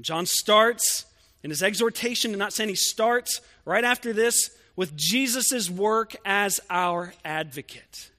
John 0.00 0.26
starts 0.26 1.06
in 1.42 1.50
his 1.50 1.62
exhortation, 1.62 2.32
and 2.32 2.38
not 2.38 2.52
saying 2.52 2.68
he 2.68 2.74
starts 2.74 3.40
right 3.64 3.84
after 3.84 4.12
this 4.12 4.50
with 4.76 4.96
Jesus' 4.96 5.70
work 5.70 6.14
as 6.24 6.60
our 6.70 7.14
advocate. 7.24 8.10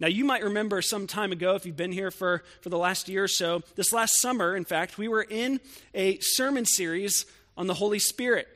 Now, 0.00 0.08
you 0.08 0.24
might 0.24 0.42
remember 0.42 0.82
some 0.82 1.06
time 1.06 1.32
ago, 1.32 1.54
if 1.54 1.64
you've 1.64 1.76
been 1.76 1.92
here 1.92 2.10
for, 2.10 2.42
for 2.60 2.70
the 2.70 2.78
last 2.78 3.08
year 3.08 3.24
or 3.24 3.28
so, 3.28 3.62
this 3.76 3.92
last 3.92 4.20
summer, 4.20 4.56
in 4.56 4.64
fact, 4.64 4.98
we 4.98 5.06
were 5.06 5.22
in 5.22 5.60
a 5.94 6.18
sermon 6.20 6.66
series 6.66 7.24
on 7.56 7.66
the 7.66 7.74
Holy 7.74 7.98
Spirit. 7.98 8.48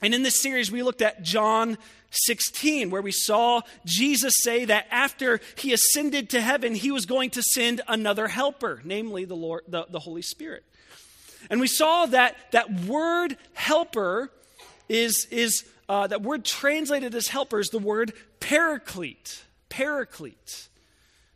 And 0.00 0.14
in 0.14 0.22
this 0.22 0.40
series, 0.40 0.70
we 0.70 0.82
looked 0.82 1.02
at 1.02 1.22
John 1.22 1.78
16, 2.10 2.90
where 2.90 3.02
we 3.02 3.12
saw 3.12 3.62
Jesus 3.84 4.34
say 4.38 4.64
that 4.66 4.86
after 4.90 5.40
he 5.56 5.72
ascended 5.72 6.30
to 6.30 6.40
heaven, 6.40 6.74
he 6.74 6.90
was 6.90 7.06
going 7.06 7.30
to 7.30 7.42
send 7.42 7.80
another 7.88 8.28
helper, 8.28 8.80
namely 8.84 9.24
the, 9.24 9.36
Lord, 9.36 9.62
the, 9.68 9.86
the 9.90 10.00
Holy 10.00 10.22
Spirit. 10.22 10.64
And 11.50 11.60
we 11.60 11.66
saw 11.66 12.06
that 12.06 12.36
that 12.52 12.72
word 12.82 13.36
helper 13.54 14.30
is, 14.88 15.26
is 15.30 15.64
uh, 15.88 16.06
that 16.06 16.22
word 16.22 16.44
translated 16.44 17.14
as 17.14 17.28
helper 17.28 17.58
is 17.58 17.68
the 17.68 17.78
word 17.78 18.12
paraclete 18.40 19.42
paraclete. 19.72 20.68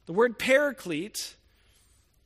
The 0.04 0.12
word 0.12 0.38
paraclete 0.38 1.34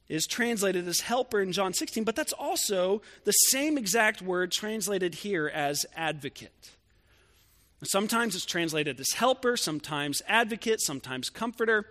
is 0.09 0.27
translated 0.27 0.89
as 0.89 1.01
helper 1.01 1.41
in 1.41 1.53
John 1.53 1.73
16, 1.73 2.03
but 2.03 2.17
that's 2.17 2.33
also 2.33 3.01
the 3.25 3.33
same 3.33 3.79
exact 3.79 4.21
word 4.21 4.51
translated 4.51 5.15
here 5.17 5.47
as 5.47 5.87
advocate. 5.95 6.73
Sometimes 7.85 8.35
it's 8.35 8.45
translated 8.45 8.99
as 8.99 9.13
helper, 9.13 9.57
sometimes 9.57 10.21
advocate, 10.27 10.81
sometimes 10.81 11.31
comforter. 11.31 11.87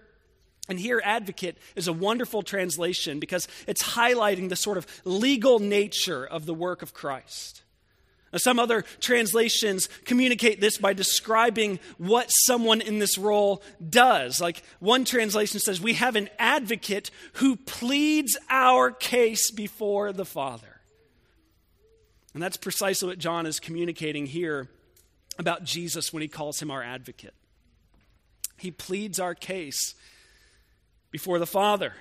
And 0.69 0.79
here, 0.79 1.01
advocate 1.03 1.57
is 1.75 1.87
a 1.87 1.93
wonderful 1.93 2.43
translation 2.43 3.19
because 3.19 3.47
it's 3.67 3.81
highlighting 3.81 4.49
the 4.49 4.55
sort 4.55 4.77
of 4.77 4.85
legal 5.03 5.57
nature 5.57 6.23
of 6.23 6.45
the 6.45 6.53
work 6.53 6.83
of 6.83 6.93
Christ. 6.93 7.63
Now, 8.31 8.37
some 8.37 8.59
other 8.59 8.83
translations 8.99 9.89
communicate 10.05 10.61
this 10.61 10.77
by 10.77 10.93
describing 10.93 11.79
what 11.97 12.27
someone 12.45 12.81
in 12.81 12.99
this 12.99 13.17
role 13.17 13.63
does. 13.89 14.39
Like 14.39 14.61
one 14.79 15.05
translation 15.05 15.59
says, 15.59 15.81
We 15.81 15.93
have 15.93 16.15
an 16.15 16.29
advocate 16.37 17.09
who 17.33 17.55
pleads 17.55 18.37
our 18.51 18.91
case 18.91 19.49
before 19.49 20.13
the 20.13 20.25
Father. 20.25 20.81
And 22.35 22.43
that's 22.43 22.57
precisely 22.57 23.07
what 23.07 23.17
John 23.17 23.47
is 23.47 23.59
communicating 23.59 24.27
here 24.27 24.69
about 25.39 25.63
Jesus 25.63 26.13
when 26.13 26.21
he 26.21 26.27
calls 26.27 26.61
him 26.61 26.69
our 26.69 26.83
advocate. 26.83 27.33
He 28.57 28.69
pleads 28.69 29.19
our 29.19 29.33
case 29.33 29.95
before 31.11 31.39
the 31.39 31.47
Father. 31.47 31.93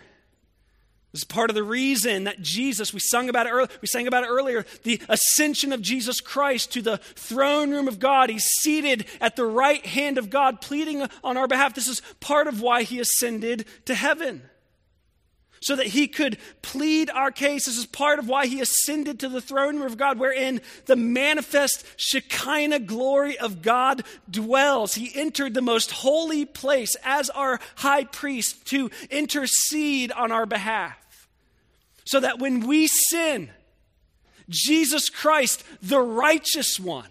This 1.13 1.23
is 1.23 1.25
part 1.25 1.49
of 1.49 1.57
the 1.57 1.63
reason 1.63 2.25
that 2.25 2.43
Jesus, 2.43 2.93
we 2.93 3.01
sung 3.01 3.31
about 3.31 3.47
it 3.47 3.51
earlier, 3.51 3.71
we 3.81 3.89
sang 3.89 4.07
about 4.07 4.25
it 4.25 4.29
earlier, 4.29 4.67
the 4.83 5.01
ascension 5.09 5.73
of 5.73 5.81
Jesus 5.81 6.21
Christ 6.21 6.73
to 6.75 6.83
the 6.83 6.99
throne 6.99 7.71
room 7.71 7.89
of 7.89 7.99
God. 7.99 8.29
He's 8.29 8.45
seated 8.61 9.07
at 9.21 9.35
the 9.35 9.47
right 9.47 9.85
hand 9.87 10.19
of 10.19 10.29
God, 10.29 10.61
pleading 10.61 11.07
on 11.25 11.37
our 11.39 11.49
behalf. 11.49 11.75
This 11.75 11.89
is 11.89 12.03
part 12.21 12.47
of 12.47 12.61
why 12.61 12.83
he 12.83 13.01
ascended 13.01 13.65
to 13.87 13.95
heaven 13.95 14.43
so 15.61 15.77
that 15.77 15.87
he 15.89 16.09
could 16.09 16.39
plead 16.63 17.11
our 17.11 17.31
case. 17.31 17.67
This 17.67 17.79
is 17.79 17.87
part 17.87 18.19
of 18.19 18.29
why 18.29 18.47
he 18.47 18.61
ascended 18.61 19.21
to 19.21 19.29
the 19.29 19.41
throne 19.41 19.77
room 19.77 19.87
of 19.87 19.97
God, 19.97 20.19
wherein 20.19 20.61
the 20.87 20.97
manifest 20.97 21.85
Shekinah 21.97 22.81
glory 22.81 23.39
of 23.39 23.63
God 23.63 24.03
dwells. 24.31 24.95
He 24.95 25.11
entered 25.15 25.55
the 25.55 25.63
most 25.63 25.91
holy 25.91 26.45
place 26.45 26.97
as 27.05 27.31
our 27.31 27.61
high 27.77 28.05
priest 28.05 28.67
to 28.67 28.91
intercede 29.11 30.13
on 30.13 30.33
our 30.33 30.47
behalf. 30.47 31.29
So 32.05 32.21
that 32.21 32.39
when 32.39 32.67
we 32.67 32.87
sin, 32.87 33.51
Jesus 34.49 35.11
Christ, 35.11 35.63
the 35.83 36.01
righteous 36.01 36.81
one, 36.81 37.11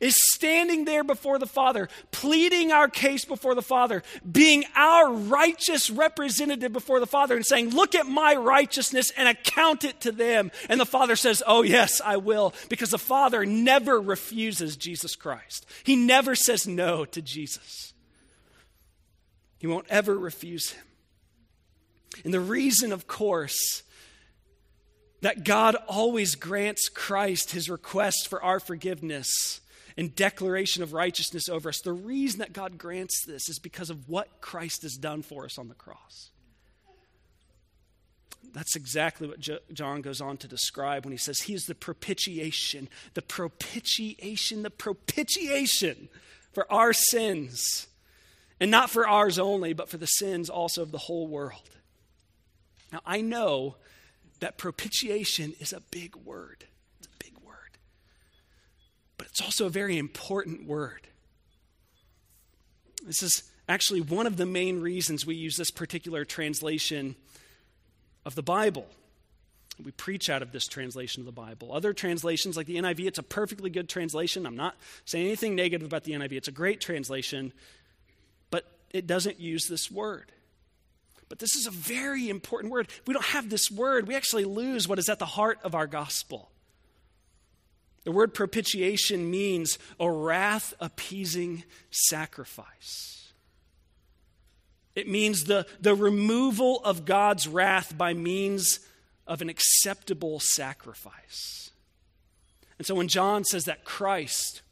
is 0.00 0.14
standing 0.32 0.84
there 0.84 1.04
before 1.04 1.38
the 1.38 1.46
Father, 1.46 1.88
pleading 2.10 2.72
our 2.72 2.88
case 2.88 3.24
before 3.24 3.54
the 3.54 3.62
Father, 3.62 4.02
being 4.30 4.64
our 4.74 5.12
righteous 5.12 5.90
representative 5.90 6.72
before 6.72 7.00
the 7.00 7.06
Father, 7.06 7.36
and 7.36 7.46
saying, 7.46 7.70
Look 7.70 7.94
at 7.94 8.06
my 8.06 8.34
righteousness 8.34 9.10
and 9.16 9.28
account 9.28 9.84
it 9.84 10.00
to 10.02 10.12
them. 10.12 10.50
And 10.68 10.80
the 10.80 10.86
Father 10.86 11.16
says, 11.16 11.42
Oh, 11.46 11.62
yes, 11.62 12.00
I 12.04 12.16
will, 12.16 12.54
because 12.68 12.90
the 12.90 12.98
Father 12.98 13.44
never 13.44 14.00
refuses 14.00 14.76
Jesus 14.76 15.16
Christ. 15.16 15.66
He 15.84 15.96
never 15.96 16.34
says 16.34 16.66
no 16.66 17.04
to 17.04 17.22
Jesus, 17.22 17.92
He 19.58 19.66
won't 19.66 19.86
ever 19.88 20.16
refuse 20.18 20.72
him. 20.72 20.84
And 22.24 22.34
the 22.34 22.40
reason, 22.40 22.92
of 22.92 23.06
course, 23.06 23.82
that 25.20 25.44
God 25.44 25.76
always 25.86 26.34
grants 26.34 26.88
Christ 26.88 27.52
his 27.52 27.68
request 27.68 28.28
for 28.28 28.42
our 28.42 28.60
forgiveness 28.60 29.60
and 29.98 30.14
declaration 30.14 30.84
of 30.84 30.92
righteousness 30.92 31.48
over 31.48 31.68
us. 31.68 31.80
The 31.80 31.92
reason 31.92 32.38
that 32.38 32.52
God 32.52 32.78
grants 32.78 33.24
this 33.26 33.48
is 33.48 33.58
because 33.58 33.90
of 33.90 34.08
what 34.08 34.40
Christ 34.40 34.82
has 34.82 34.94
done 34.94 35.22
for 35.22 35.44
us 35.44 35.58
on 35.58 35.66
the 35.66 35.74
cross. 35.74 36.30
That's 38.54 38.76
exactly 38.76 39.26
what 39.26 39.40
John 39.72 40.00
goes 40.00 40.20
on 40.20 40.36
to 40.38 40.48
describe 40.48 41.04
when 41.04 41.12
he 41.12 41.18
says 41.18 41.40
he 41.40 41.52
is 41.52 41.64
the 41.64 41.74
propitiation, 41.74 42.88
the 43.14 43.22
propitiation, 43.22 44.62
the 44.62 44.70
propitiation 44.70 46.08
for 46.52 46.72
our 46.72 46.92
sins. 46.92 47.88
And 48.60 48.70
not 48.70 48.90
for 48.90 49.06
ours 49.06 49.38
only, 49.38 49.72
but 49.72 49.88
for 49.88 49.98
the 49.98 50.06
sins 50.06 50.48
also 50.48 50.82
of 50.82 50.92
the 50.92 50.98
whole 50.98 51.26
world. 51.26 51.70
Now, 52.92 53.00
I 53.04 53.20
know 53.20 53.76
that 54.38 54.58
propitiation 54.58 55.54
is 55.58 55.72
a 55.72 55.82
big 55.90 56.14
word. 56.14 56.66
But 59.18 59.26
it's 59.26 59.42
also 59.42 59.66
a 59.66 59.70
very 59.70 59.98
important 59.98 60.66
word. 60.66 61.08
This 63.04 63.22
is 63.22 63.42
actually 63.68 64.00
one 64.00 64.26
of 64.26 64.36
the 64.36 64.46
main 64.46 64.80
reasons 64.80 65.26
we 65.26 65.34
use 65.34 65.56
this 65.56 65.70
particular 65.70 66.24
translation 66.24 67.16
of 68.24 68.34
the 68.34 68.42
Bible. 68.42 68.86
We 69.82 69.92
preach 69.92 70.28
out 70.28 70.42
of 70.42 70.50
this 70.50 70.66
translation 70.66 71.20
of 71.20 71.26
the 71.26 71.32
Bible. 71.32 71.72
Other 71.72 71.92
translations, 71.92 72.56
like 72.56 72.66
the 72.66 72.76
NIV, 72.76 73.06
it's 73.06 73.18
a 73.18 73.22
perfectly 73.22 73.70
good 73.70 73.88
translation. 73.88 74.46
I'm 74.46 74.56
not 74.56 74.76
saying 75.04 75.26
anything 75.26 75.54
negative 75.54 75.86
about 75.86 76.04
the 76.04 76.12
NIV. 76.12 76.32
It's 76.32 76.48
a 76.48 76.52
great 76.52 76.80
translation, 76.80 77.52
but 78.50 78.64
it 78.90 79.06
doesn't 79.06 79.38
use 79.38 79.66
this 79.68 79.90
word. 79.90 80.32
But 81.28 81.38
this 81.38 81.54
is 81.54 81.66
a 81.66 81.70
very 81.70 82.28
important 82.28 82.72
word. 82.72 82.88
If 82.88 83.06
we 83.06 83.14
don't 83.14 83.24
have 83.26 83.50
this 83.50 83.70
word, 83.70 84.08
we 84.08 84.16
actually 84.16 84.44
lose 84.44 84.88
what 84.88 84.98
is 84.98 85.08
at 85.08 85.18
the 85.18 85.26
heart 85.26 85.58
of 85.62 85.74
our 85.74 85.86
gospel. 85.86 86.50
The 88.08 88.12
word 88.12 88.32
propitiation 88.32 89.30
means 89.30 89.78
a 90.00 90.10
wrath 90.10 90.72
appeasing 90.80 91.64
sacrifice. 91.90 93.34
It 94.94 95.06
means 95.06 95.44
the, 95.44 95.66
the 95.78 95.94
removal 95.94 96.80
of 96.84 97.04
God's 97.04 97.46
wrath 97.46 97.98
by 97.98 98.14
means 98.14 98.80
of 99.26 99.42
an 99.42 99.50
acceptable 99.50 100.40
sacrifice. 100.40 101.70
And 102.78 102.86
so 102.86 102.94
when 102.94 103.08
John 103.08 103.44
says 103.44 103.66
that 103.66 103.84
Christ 103.84 104.62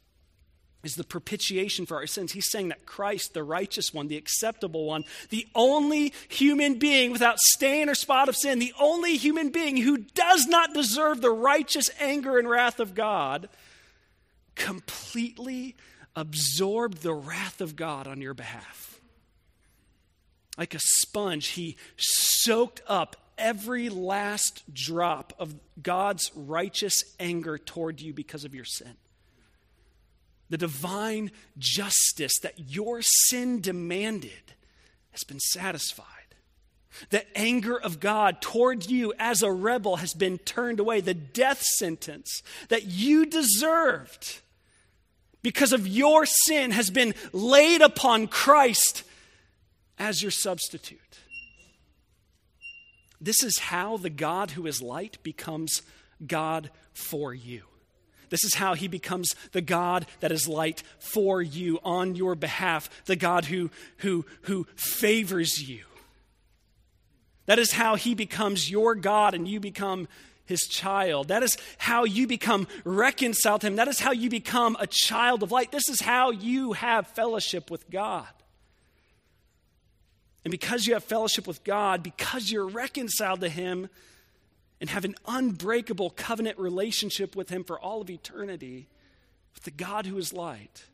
is 0.87 0.93
the 0.93 1.03
propitiation 1.03 1.85
for 1.85 1.97
our 1.97 2.07
sins. 2.07 2.31
He's 2.31 2.49
saying 2.49 2.69
that 2.69 2.85
Christ, 2.85 3.33
the 3.33 3.43
righteous 3.43 3.93
one, 3.93 4.07
the 4.07 4.15
acceptable 4.15 4.85
one, 4.85 5.03
the 5.29 5.45
only 5.53 6.13
human 6.29 6.79
being 6.79 7.11
without 7.11 7.37
stain 7.39 7.89
or 7.89 7.95
spot 7.95 8.29
of 8.29 8.37
sin, 8.37 8.57
the 8.59 8.73
only 8.79 9.17
human 9.17 9.49
being 9.49 9.75
who 9.75 9.97
does 9.97 10.47
not 10.47 10.73
deserve 10.73 11.19
the 11.19 11.29
righteous 11.29 11.89
anger 11.99 12.39
and 12.39 12.49
wrath 12.49 12.79
of 12.79 12.95
God, 12.95 13.49
completely 14.55 15.75
absorbed 16.15 17.03
the 17.03 17.13
wrath 17.13 17.59
of 17.59 17.75
God 17.75 18.07
on 18.07 18.21
your 18.21 18.33
behalf. 18.33 19.01
Like 20.57 20.73
a 20.73 20.79
sponge, 20.79 21.47
he 21.47 21.75
soaked 21.97 22.81
up 22.87 23.17
every 23.37 23.89
last 23.89 24.63
drop 24.73 25.33
of 25.37 25.53
God's 25.83 26.31
righteous 26.33 27.03
anger 27.19 27.57
toward 27.57 27.99
you 27.99 28.13
because 28.13 28.45
of 28.45 28.55
your 28.55 28.65
sin 28.65 28.95
the 30.49 30.57
divine 30.57 31.31
justice 31.57 32.33
that 32.41 32.57
your 32.57 33.01
sin 33.01 33.61
demanded 33.61 34.53
has 35.11 35.23
been 35.23 35.39
satisfied. 35.39 36.05
The 37.09 37.37
anger 37.37 37.79
of 37.79 37.99
God 37.99 38.41
toward 38.41 38.89
you 38.89 39.13
as 39.19 39.43
a 39.43 39.51
rebel 39.51 39.97
has 39.97 40.13
been 40.13 40.37
turned 40.39 40.79
away. 40.79 41.01
The 41.01 41.13
death 41.13 41.61
sentence 41.61 42.41
that 42.69 42.85
you 42.85 43.25
deserved 43.25 44.39
because 45.41 45.73
of 45.73 45.87
your 45.87 46.25
sin 46.25 46.71
has 46.71 46.89
been 46.89 47.13
laid 47.33 47.81
upon 47.81 48.27
Christ 48.27 49.03
as 49.99 50.21
your 50.21 50.31
substitute. 50.31 50.99
This 53.19 53.43
is 53.43 53.59
how 53.59 53.97
the 53.97 54.09
God 54.09 54.51
who 54.51 54.67
is 54.67 54.81
light 54.81 55.17
becomes 55.23 55.81
God 56.25 56.69
for 56.93 57.33
you. 57.33 57.63
This 58.29 58.43
is 58.43 58.55
how 58.55 58.73
he 58.73 58.87
becomes 58.87 59.33
the 59.51 59.61
God 59.61 60.05
that 60.19 60.31
is 60.31 60.47
light 60.47 60.83
for 60.99 61.41
you 61.41 61.79
on 61.83 62.15
your 62.15 62.35
behalf, 62.35 62.89
the 63.05 63.15
God 63.15 63.45
who, 63.45 63.71
who, 63.97 64.25
who 64.43 64.67
favors 64.75 65.67
you. 65.67 65.83
That 67.45 67.59
is 67.59 67.71
how 67.71 67.95
he 67.95 68.13
becomes 68.13 68.69
your 68.69 68.93
God 68.95 69.33
and 69.33 69.47
you 69.47 69.59
become 69.59 70.07
his 70.45 70.61
child. 70.61 71.27
That 71.29 71.43
is 71.43 71.57
how 71.77 72.03
you 72.03 72.27
become 72.27 72.67
reconciled 72.83 73.61
to 73.61 73.67
him. 73.67 73.75
That 73.75 73.87
is 73.87 73.99
how 73.99 74.11
you 74.11 74.29
become 74.29 74.77
a 74.79 74.87
child 74.87 75.43
of 75.43 75.51
light. 75.51 75.71
This 75.71 75.89
is 75.89 76.01
how 76.01 76.31
you 76.31 76.73
have 76.73 77.07
fellowship 77.07 77.69
with 77.69 77.89
God. 77.89 78.27
And 80.43 80.51
because 80.51 80.87
you 80.87 80.93
have 80.93 81.03
fellowship 81.03 81.45
with 81.47 81.63
God, 81.63 82.03
because 82.03 82.49
you're 82.49 82.67
reconciled 82.67 83.41
to 83.41 83.49
him 83.49 83.89
and 84.79 84.89
have 84.89 85.05
an 85.05 85.15
unbreakable 85.27 86.11
covenant 86.11 86.59
relationship 86.59 87.35
with 87.35 87.49
him 87.49 87.63
for 87.63 87.79
all 87.79 88.01
of 88.01 88.09
eternity, 88.09 88.87
with 89.53 89.63
the 89.63 89.71
God 89.71 90.05
who 90.05 90.17
is 90.17 90.33
light, 90.33 90.85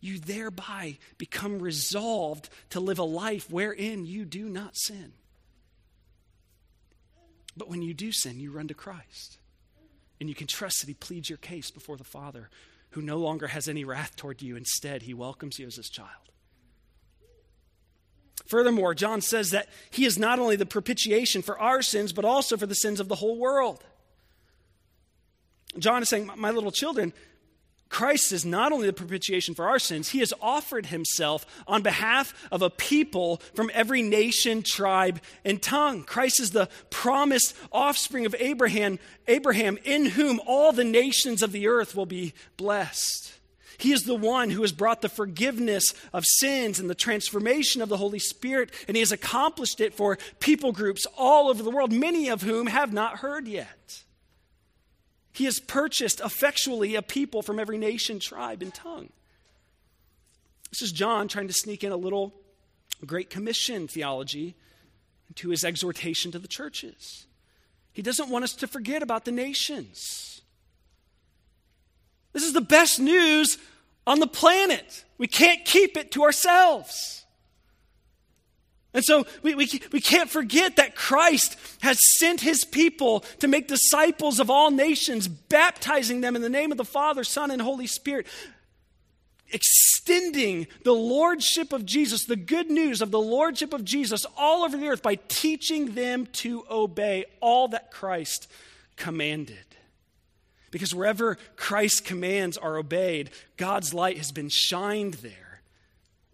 you 0.00 0.18
thereby 0.18 0.98
become 1.18 1.58
resolved 1.58 2.48
to 2.70 2.80
live 2.80 2.98
a 2.98 3.04
life 3.04 3.50
wherein 3.50 4.06
you 4.06 4.24
do 4.24 4.48
not 4.48 4.76
sin. 4.76 5.12
But 7.56 7.68
when 7.68 7.82
you 7.82 7.94
do 7.94 8.12
sin, 8.12 8.38
you 8.38 8.52
run 8.52 8.68
to 8.68 8.74
Christ. 8.74 9.38
And 10.20 10.28
you 10.28 10.34
can 10.34 10.46
trust 10.46 10.80
that 10.80 10.88
He 10.88 10.94
pleads 10.94 11.28
your 11.28 11.38
case 11.38 11.70
before 11.70 11.96
the 11.96 12.04
Father, 12.04 12.50
who 12.90 13.02
no 13.02 13.18
longer 13.18 13.48
has 13.48 13.68
any 13.68 13.84
wrath 13.84 14.14
toward 14.16 14.42
you. 14.42 14.56
Instead, 14.56 15.02
He 15.02 15.14
welcomes 15.14 15.58
you 15.58 15.66
as 15.66 15.76
His 15.76 15.88
child. 15.88 16.30
Furthermore, 18.46 18.94
John 18.94 19.20
says 19.20 19.50
that 19.50 19.68
He 19.90 20.04
is 20.04 20.18
not 20.18 20.38
only 20.38 20.56
the 20.56 20.66
propitiation 20.66 21.42
for 21.42 21.58
our 21.58 21.82
sins, 21.82 22.12
but 22.12 22.24
also 22.24 22.56
for 22.56 22.66
the 22.66 22.74
sins 22.74 23.00
of 23.00 23.08
the 23.08 23.16
whole 23.16 23.38
world. 23.38 23.82
John 25.78 26.02
is 26.02 26.08
saying, 26.08 26.30
My 26.36 26.50
little 26.50 26.70
children, 26.70 27.12
Christ 27.88 28.32
is 28.32 28.44
not 28.44 28.72
only 28.72 28.86
the 28.86 28.92
propitiation 28.92 29.54
for 29.54 29.68
our 29.68 29.78
sins, 29.78 30.08
he 30.08 30.18
has 30.18 30.32
offered 30.42 30.86
himself 30.86 31.46
on 31.66 31.82
behalf 31.82 32.34
of 32.50 32.60
a 32.60 32.70
people 32.70 33.40
from 33.54 33.70
every 33.72 34.02
nation, 34.02 34.62
tribe, 34.62 35.20
and 35.44 35.62
tongue. 35.62 36.02
Christ 36.02 36.40
is 36.40 36.50
the 36.50 36.68
promised 36.90 37.54
offspring 37.70 38.26
of 38.26 38.34
Abraham, 38.38 38.98
Abraham 39.28 39.78
in 39.84 40.06
whom 40.06 40.40
all 40.46 40.72
the 40.72 40.84
nations 40.84 41.42
of 41.42 41.52
the 41.52 41.68
earth 41.68 41.94
will 41.94 42.06
be 42.06 42.34
blessed. 42.56 43.35
He 43.78 43.92
is 43.92 44.04
the 44.04 44.14
one 44.14 44.50
who 44.50 44.62
has 44.62 44.72
brought 44.72 45.02
the 45.02 45.08
forgiveness 45.08 45.94
of 46.12 46.24
sins 46.24 46.78
and 46.78 46.88
the 46.88 46.94
transformation 46.94 47.82
of 47.82 47.88
the 47.88 47.96
Holy 47.96 48.18
Spirit, 48.18 48.70
and 48.88 48.96
he 48.96 49.00
has 49.00 49.12
accomplished 49.12 49.80
it 49.80 49.94
for 49.94 50.18
people 50.40 50.72
groups 50.72 51.06
all 51.16 51.48
over 51.48 51.62
the 51.62 51.70
world, 51.70 51.92
many 51.92 52.28
of 52.28 52.42
whom 52.42 52.66
have 52.66 52.92
not 52.92 53.18
heard 53.18 53.46
yet. 53.46 54.02
He 55.32 55.44
has 55.44 55.60
purchased 55.60 56.20
effectually 56.20 56.94
a 56.94 57.02
people 57.02 57.42
from 57.42 57.58
every 57.58 57.76
nation, 57.76 58.20
tribe, 58.20 58.62
and 58.62 58.72
tongue. 58.72 59.10
This 60.70 60.80
is 60.80 60.92
John 60.92 61.28
trying 61.28 61.48
to 61.48 61.54
sneak 61.54 61.84
in 61.84 61.92
a 61.92 61.96
little 61.96 62.34
Great 63.04 63.28
Commission 63.28 63.86
theology 63.88 64.56
into 65.28 65.50
his 65.50 65.64
exhortation 65.64 66.32
to 66.32 66.38
the 66.38 66.48
churches. 66.48 67.26
He 67.92 68.02
doesn't 68.02 68.30
want 68.30 68.44
us 68.44 68.54
to 68.54 68.66
forget 68.66 69.02
about 69.02 69.24
the 69.24 69.32
nations. 69.32 70.35
This 72.36 72.44
is 72.44 72.52
the 72.52 72.60
best 72.60 73.00
news 73.00 73.56
on 74.06 74.20
the 74.20 74.26
planet. 74.26 75.06
We 75.16 75.26
can't 75.26 75.64
keep 75.64 75.96
it 75.96 76.10
to 76.10 76.22
ourselves. 76.22 77.24
And 78.92 79.02
so 79.02 79.24
we, 79.42 79.54
we, 79.54 79.80
we 79.90 80.02
can't 80.02 80.28
forget 80.28 80.76
that 80.76 80.94
Christ 80.94 81.56
has 81.80 81.98
sent 82.18 82.42
his 82.42 82.62
people 82.62 83.20
to 83.38 83.48
make 83.48 83.68
disciples 83.68 84.38
of 84.38 84.50
all 84.50 84.70
nations, 84.70 85.28
baptizing 85.28 86.20
them 86.20 86.36
in 86.36 86.42
the 86.42 86.50
name 86.50 86.70
of 86.70 86.76
the 86.76 86.84
Father, 86.84 87.24
Son, 87.24 87.50
and 87.50 87.62
Holy 87.62 87.86
Spirit, 87.86 88.26
extending 89.50 90.66
the 90.84 90.92
lordship 90.92 91.72
of 91.72 91.86
Jesus, 91.86 92.26
the 92.26 92.36
good 92.36 92.70
news 92.70 93.00
of 93.00 93.10
the 93.10 93.18
lordship 93.18 93.72
of 93.72 93.82
Jesus 93.82 94.26
all 94.36 94.62
over 94.62 94.76
the 94.76 94.88
earth 94.88 95.02
by 95.02 95.14
teaching 95.28 95.94
them 95.94 96.26
to 96.32 96.66
obey 96.70 97.24
all 97.40 97.68
that 97.68 97.90
Christ 97.90 98.46
commanded. 98.96 99.75
Because 100.76 100.94
wherever 100.94 101.38
Christ's 101.56 102.00
commands 102.00 102.58
are 102.58 102.76
obeyed, 102.76 103.30
God's 103.56 103.94
light 103.94 104.18
has 104.18 104.30
been 104.30 104.50
shined 104.50 105.14
there 105.14 105.62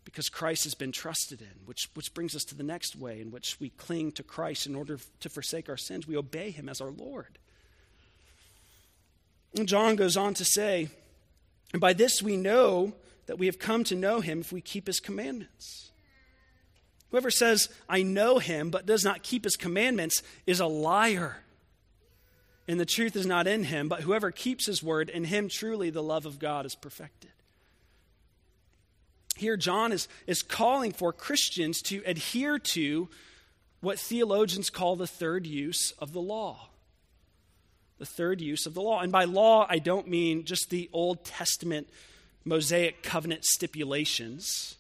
because 0.05 0.29
Christ 0.29 0.65
has 0.65 0.75
been 0.75 0.91
trusted 0.91 1.41
in, 1.41 1.65
which, 1.65 1.89
which 1.95 2.13
brings 2.13 2.35
us 2.35 2.43
to 2.47 2.57
the 2.57 2.65
next 2.65 2.97
way 2.97 3.21
in 3.21 3.31
which 3.31 3.61
we 3.61 3.69
cling 3.69 4.11
to 4.11 4.25
Christ 4.25 4.67
in 4.67 4.75
order 4.75 4.99
to 5.21 5.29
forsake 5.29 5.69
our 5.69 5.77
sins. 5.77 6.09
We 6.09 6.17
obey 6.17 6.51
him 6.51 6.69
as 6.69 6.81
our 6.81 6.91
Lord. 6.91 7.39
And 9.57 9.69
John 9.69 9.95
goes 9.95 10.17
on 10.17 10.35
to 10.35 10.45
say, 10.45 10.89
and 11.73 11.81
by 11.81 11.93
this 11.93 12.21
we 12.21 12.37
know 12.37 12.95
that 13.27 13.39
we 13.39 13.47
have 13.47 13.61
come 13.61 13.85
to 13.85 13.95
know 13.95 14.19
him 14.19 14.41
if 14.41 14.51
we 14.51 14.61
keep 14.61 14.89
his 14.89 14.99
commandments. 14.99 15.93
Whoever 17.13 17.31
says, 17.31 17.69
I 17.89 18.03
know 18.03 18.41
him, 18.41 18.71
but 18.71 18.87
does 18.87 19.05
not 19.05 19.23
keep 19.23 19.45
his 19.45 19.55
commandments, 19.55 20.21
is 20.49 20.59
a 20.59 20.67
liar. 20.67 21.45
And 22.69 22.79
the 22.79 22.87
truth 22.87 23.17
is 23.17 23.27
not 23.27 23.47
in 23.47 23.65
him, 23.65 23.89
but 23.89 24.03
whoever 24.03 24.31
keeps 24.31 24.67
his 24.67 24.83
word, 24.83 25.09
in 25.09 25.25
him 25.25 25.49
truly 25.49 25.91
the 25.91 26.03
love 26.03 26.27
of 26.27 26.39
God 26.39 26.65
is 26.65 26.75
perfected. 26.75 27.31
Here, 29.37 29.57
John 29.57 29.93
is, 29.93 30.09
is 30.27 30.43
calling 30.43 30.93
for 30.93 31.13
Christians 31.13 31.83
to 31.83 32.03
adhere 32.07 32.59
to 32.59 33.09
what 33.81 33.99
theologians 33.99 34.71
call 34.71 34.95
the 34.95 35.07
third 35.07 35.47
use 35.47 35.93
of 35.99 36.13
the 36.13 36.21
law. 36.21 36.69
The 37.99 38.07
third 38.07 38.41
use 38.41 38.67
of 38.67 38.75
the 38.75 38.83
law. 38.83 39.01
And 39.01 39.11
by 39.11 39.25
law, 39.25 39.67
I 39.69 39.79
don't 39.79 40.07
mean 40.07 40.45
just 40.45 40.71
the 40.71 40.89
Old 40.93 41.25
Testament 41.25 41.89
Mosaic 42.45 43.03
covenant 43.03 43.45
stipulations. 43.45 44.77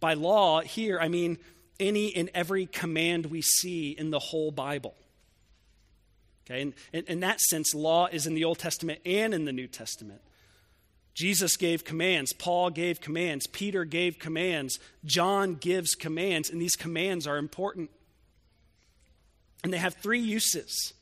By 0.00 0.14
law, 0.14 0.60
here, 0.60 0.98
I 1.00 1.08
mean 1.08 1.38
any 1.78 2.14
and 2.14 2.30
every 2.34 2.66
command 2.66 3.26
we 3.26 3.42
see 3.42 3.90
in 3.90 4.10
the 4.10 4.18
whole 4.18 4.50
Bible. 4.50 4.94
Okay, 6.44 6.60
and 6.60 6.74
in 7.08 7.20
that 7.20 7.40
sense, 7.40 7.74
law 7.74 8.06
is 8.06 8.26
in 8.26 8.34
the 8.34 8.44
Old 8.44 8.58
Testament 8.58 9.00
and 9.06 9.32
in 9.32 9.46
the 9.46 9.52
New 9.52 9.66
Testament. 9.66 10.20
Jesus 11.14 11.56
gave 11.56 11.84
commands, 11.84 12.32
Paul 12.32 12.70
gave 12.70 13.00
commands, 13.00 13.46
Peter 13.46 13.84
gave 13.84 14.18
commands, 14.18 14.78
John 15.04 15.54
gives 15.54 15.94
commands, 15.94 16.50
and 16.50 16.60
these 16.60 16.76
commands 16.76 17.26
are 17.26 17.38
important. 17.38 17.90
And 19.62 19.72
they 19.72 19.78
have 19.78 19.94
three 19.94 20.20
uses. 20.20 20.92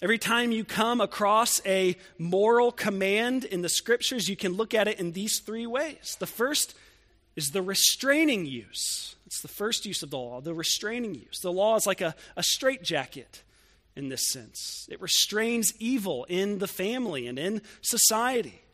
Every 0.00 0.18
time 0.18 0.52
you 0.52 0.64
come 0.64 1.00
across 1.00 1.60
a 1.66 1.96
moral 2.18 2.72
command 2.72 3.44
in 3.44 3.62
the 3.62 3.68
scriptures, 3.68 4.28
you 4.28 4.36
can 4.36 4.52
look 4.52 4.72
at 4.72 4.88
it 4.88 5.00
in 5.00 5.12
these 5.12 5.40
three 5.40 5.66
ways. 5.66 6.16
The 6.18 6.26
first 6.26 6.74
is 7.36 7.48
the 7.48 7.62
restraining 7.62 8.46
use. 8.46 9.16
It's 9.26 9.42
the 9.42 9.48
first 9.48 9.84
use 9.84 10.02
of 10.02 10.10
the 10.10 10.18
law, 10.18 10.40
the 10.40 10.54
restraining 10.54 11.14
use. 11.14 11.40
The 11.40 11.52
law 11.52 11.76
is 11.76 11.86
like 11.86 12.00
a, 12.00 12.14
a 12.36 12.42
straitjacket 12.42 13.42
in 13.96 14.08
this 14.08 14.28
sense, 14.32 14.86
it 14.90 15.00
restrains 15.00 15.72
evil 15.78 16.24
in 16.28 16.58
the 16.58 16.66
family 16.66 17.26
and 17.26 17.38
in 17.38 17.62
society 17.80 18.64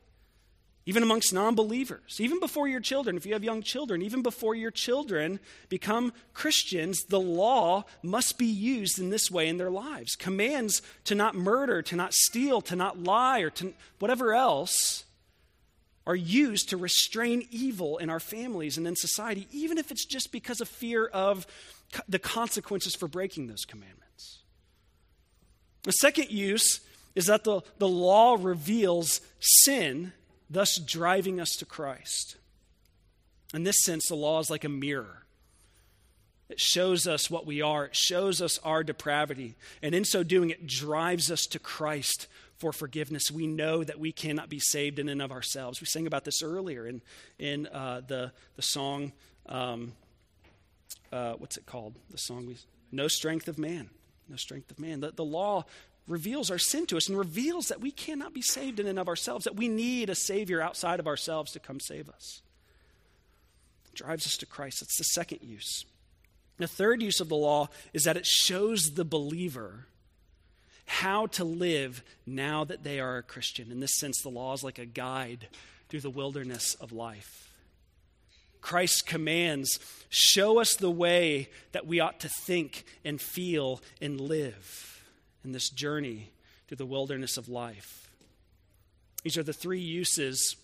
even 0.86 1.02
amongst 1.02 1.32
non 1.32 1.54
believers, 1.54 2.16
even 2.18 2.40
before 2.40 2.66
your 2.66 2.80
children, 2.80 3.16
if 3.16 3.26
you 3.26 3.34
have 3.34 3.44
young 3.44 3.62
children, 3.62 4.02
even 4.02 4.22
before 4.22 4.54
your 4.54 4.70
children 4.70 5.38
become 5.68 6.12
Christians, 6.32 7.04
the 7.04 7.20
law 7.20 7.84
must 8.02 8.38
be 8.38 8.46
used 8.46 8.98
in 8.98 9.10
this 9.10 9.30
way 9.30 9.46
in 9.46 9.58
their 9.58 9.70
lives. 9.70 10.16
Commands 10.16 10.80
to 11.04 11.14
not 11.14 11.34
murder, 11.34 11.82
to 11.82 11.96
not 11.96 12.14
steal, 12.14 12.60
to 12.62 12.74
not 12.74 12.98
lie, 12.98 13.40
or 13.40 13.50
to 13.50 13.74
whatever 13.98 14.34
else 14.34 15.04
are 16.06 16.16
used 16.16 16.70
to 16.70 16.76
restrain 16.76 17.46
evil 17.50 17.98
in 17.98 18.08
our 18.08 18.18
families 18.18 18.78
and 18.78 18.86
in 18.86 18.96
society, 18.96 19.46
even 19.52 19.76
if 19.76 19.90
it's 19.90 20.06
just 20.06 20.32
because 20.32 20.60
of 20.60 20.68
fear 20.68 21.06
of 21.06 21.46
the 22.08 22.18
consequences 22.18 22.96
for 22.96 23.06
breaking 23.06 23.46
those 23.46 23.64
commandments. 23.64 23.99
The 25.82 25.92
second 25.92 26.30
use 26.30 26.80
is 27.14 27.26
that 27.26 27.44
the, 27.44 27.62
the 27.78 27.88
law 27.88 28.36
reveals 28.38 29.20
sin 29.38 30.12
thus 30.48 30.78
driving 30.78 31.40
us 31.40 31.50
to 31.56 31.64
Christ. 31.64 32.36
In 33.54 33.64
this 33.64 33.82
sense, 33.82 34.06
the 34.08 34.14
law 34.14 34.40
is 34.40 34.50
like 34.50 34.64
a 34.64 34.68
mirror. 34.68 35.24
It 36.48 36.60
shows 36.60 37.06
us 37.06 37.30
what 37.30 37.46
we 37.46 37.62
are, 37.62 37.86
it 37.86 37.96
shows 37.96 38.42
us 38.42 38.58
our 38.64 38.82
depravity. 38.82 39.54
And 39.82 39.94
in 39.94 40.04
so 40.04 40.24
doing, 40.24 40.50
it 40.50 40.66
drives 40.66 41.30
us 41.30 41.46
to 41.46 41.60
Christ 41.60 42.26
for 42.58 42.72
forgiveness. 42.72 43.30
We 43.30 43.46
know 43.46 43.84
that 43.84 44.00
we 44.00 44.12
cannot 44.12 44.48
be 44.48 44.58
saved 44.58 44.98
in 44.98 45.08
and 45.08 45.22
of 45.22 45.30
ourselves. 45.30 45.80
We 45.80 45.86
sang 45.86 46.06
about 46.06 46.24
this 46.24 46.42
earlier 46.42 46.86
in, 46.86 47.02
in 47.38 47.68
uh, 47.68 48.02
the, 48.06 48.32
the 48.56 48.62
song, 48.62 49.12
um, 49.46 49.92
uh, 51.12 51.34
what's 51.34 51.56
it 51.56 51.66
called? 51.66 51.94
The 52.10 52.18
song, 52.18 52.46
we, 52.46 52.56
No 52.90 53.06
Strength 53.06 53.46
of 53.46 53.56
Man. 53.56 53.88
No 54.30 54.36
Strength 54.36 54.70
of 54.70 54.78
Man. 54.78 55.00
The, 55.00 55.10
the 55.10 55.24
law 55.24 55.64
reveals 56.06 56.50
our 56.50 56.58
sin 56.58 56.86
to 56.86 56.96
us 56.96 57.08
and 57.08 57.18
reveals 57.18 57.68
that 57.68 57.80
we 57.80 57.90
cannot 57.90 58.34
be 58.34 58.42
saved 58.42 58.80
in 58.80 58.86
and 58.86 58.98
of 58.98 59.08
ourselves, 59.08 59.44
that 59.44 59.56
we 59.56 59.68
need 59.68 60.10
a 60.10 60.14
Savior 60.14 60.60
outside 60.60 61.00
of 61.00 61.06
ourselves 61.06 61.52
to 61.52 61.60
come 61.60 61.80
save 61.80 62.08
us. 62.08 62.42
It 63.86 63.94
drives 63.94 64.26
us 64.26 64.36
to 64.38 64.46
Christ. 64.46 64.80
That's 64.80 64.98
the 64.98 65.04
second 65.04 65.40
use. 65.42 65.84
The 66.58 66.68
third 66.68 67.02
use 67.02 67.20
of 67.20 67.28
the 67.28 67.36
law 67.36 67.68
is 67.92 68.04
that 68.04 68.16
it 68.16 68.26
shows 68.26 68.92
the 68.94 69.04
believer 69.04 69.86
how 70.84 71.26
to 71.26 71.44
live 71.44 72.02
now 72.26 72.64
that 72.64 72.82
they 72.82 72.98
are 72.98 73.18
a 73.18 73.22
Christian. 73.22 73.70
In 73.70 73.80
this 73.80 73.98
sense, 73.98 74.20
the 74.20 74.28
law 74.28 74.52
is 74.52 74.64
like 74.64 74.78
a 74.78 74.84
guide 74.84 75.48
through 75.88 76.00
the 76.00 76.10
wilderness 76.10 76.74
of 76.74 76.92
life. 76.92 77.49
Christ's 78.60 79.02
commands 79.02 79.78
show 80.08 80.60
us 80.60 80.74
the 80.74 80.90
way 80.90 81.48
that 81.72 81.86
we 81.86 82.00
ought 82.00 82.20
to 82.20 82.28
think 82.28 82.84
and 83.04 83.20
feel 83.20 83.80
and 84.00 84.20
live. 84.20 84.86
in 85.44 85.52
this 85.52 85.70
journey 85.70 86.30
through 86.68 86.76
the 86.76 86.86
wilderness 86.86 87.36
of 87.36 87.48
life. 87.48 88.10
These 89.22 89.36
are 89.36 89.42
the 89.42 89.52
three 89.52 89.80
uses 89.80 90.56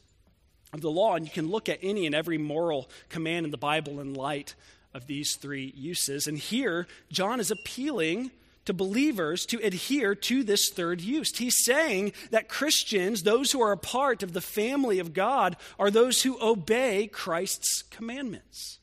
of 0.72 0.80
the 0.80 0.90
law, 0.90 1.14
and 1.14 1.24
you 1.24 1.30
can 1.30 1.48
look 1.48 1.68
at 1.68 1.78
any 1.82 2.06
and 2.06 2.14
every 2.14 2.38
moral 2.38 2.90
command 3.08 3.46
in 3.46 3.50
the 3.50 3.56
Bible 3.56 4.00
in 4.00 4.14
light 4.14 4.54
of 4.94 5.06
these 5.06 5.36
three 5.36 5.72
uses. 5.76 6.26
And 6.26 6.38
here, 6.38 6.86
John 7.10 7.40
is 7.40 7.50
appealing 7.50 8.30
to 8.66 8.74
believers 8.74 9.46
to 9.46 9.64
adhere 9.64 10.14
to 10.14 10.42
this 10.44 10.68
third 10.68 11.00
use. 11.00 11.36
He's 11.36 11.64
saying 11.64 12.12
that 12.30 12.48
Christians, 12.48 13.22
those 13.22 13.52
who 13.52 13.62
are 13.62 13.72
a 13.72 13.78
part 13.78 14.22
of 14.22 14.32
the 14.32 14.40
family 14.40 14.98
of 14.98 15.14
God, 15.14 15.56
are 15.78 15.90
those 15.90 16.22
who 16.22 16.38
obey 16.42 17.06
Christ's 17.06 17.82
commandments. 17.82 18.78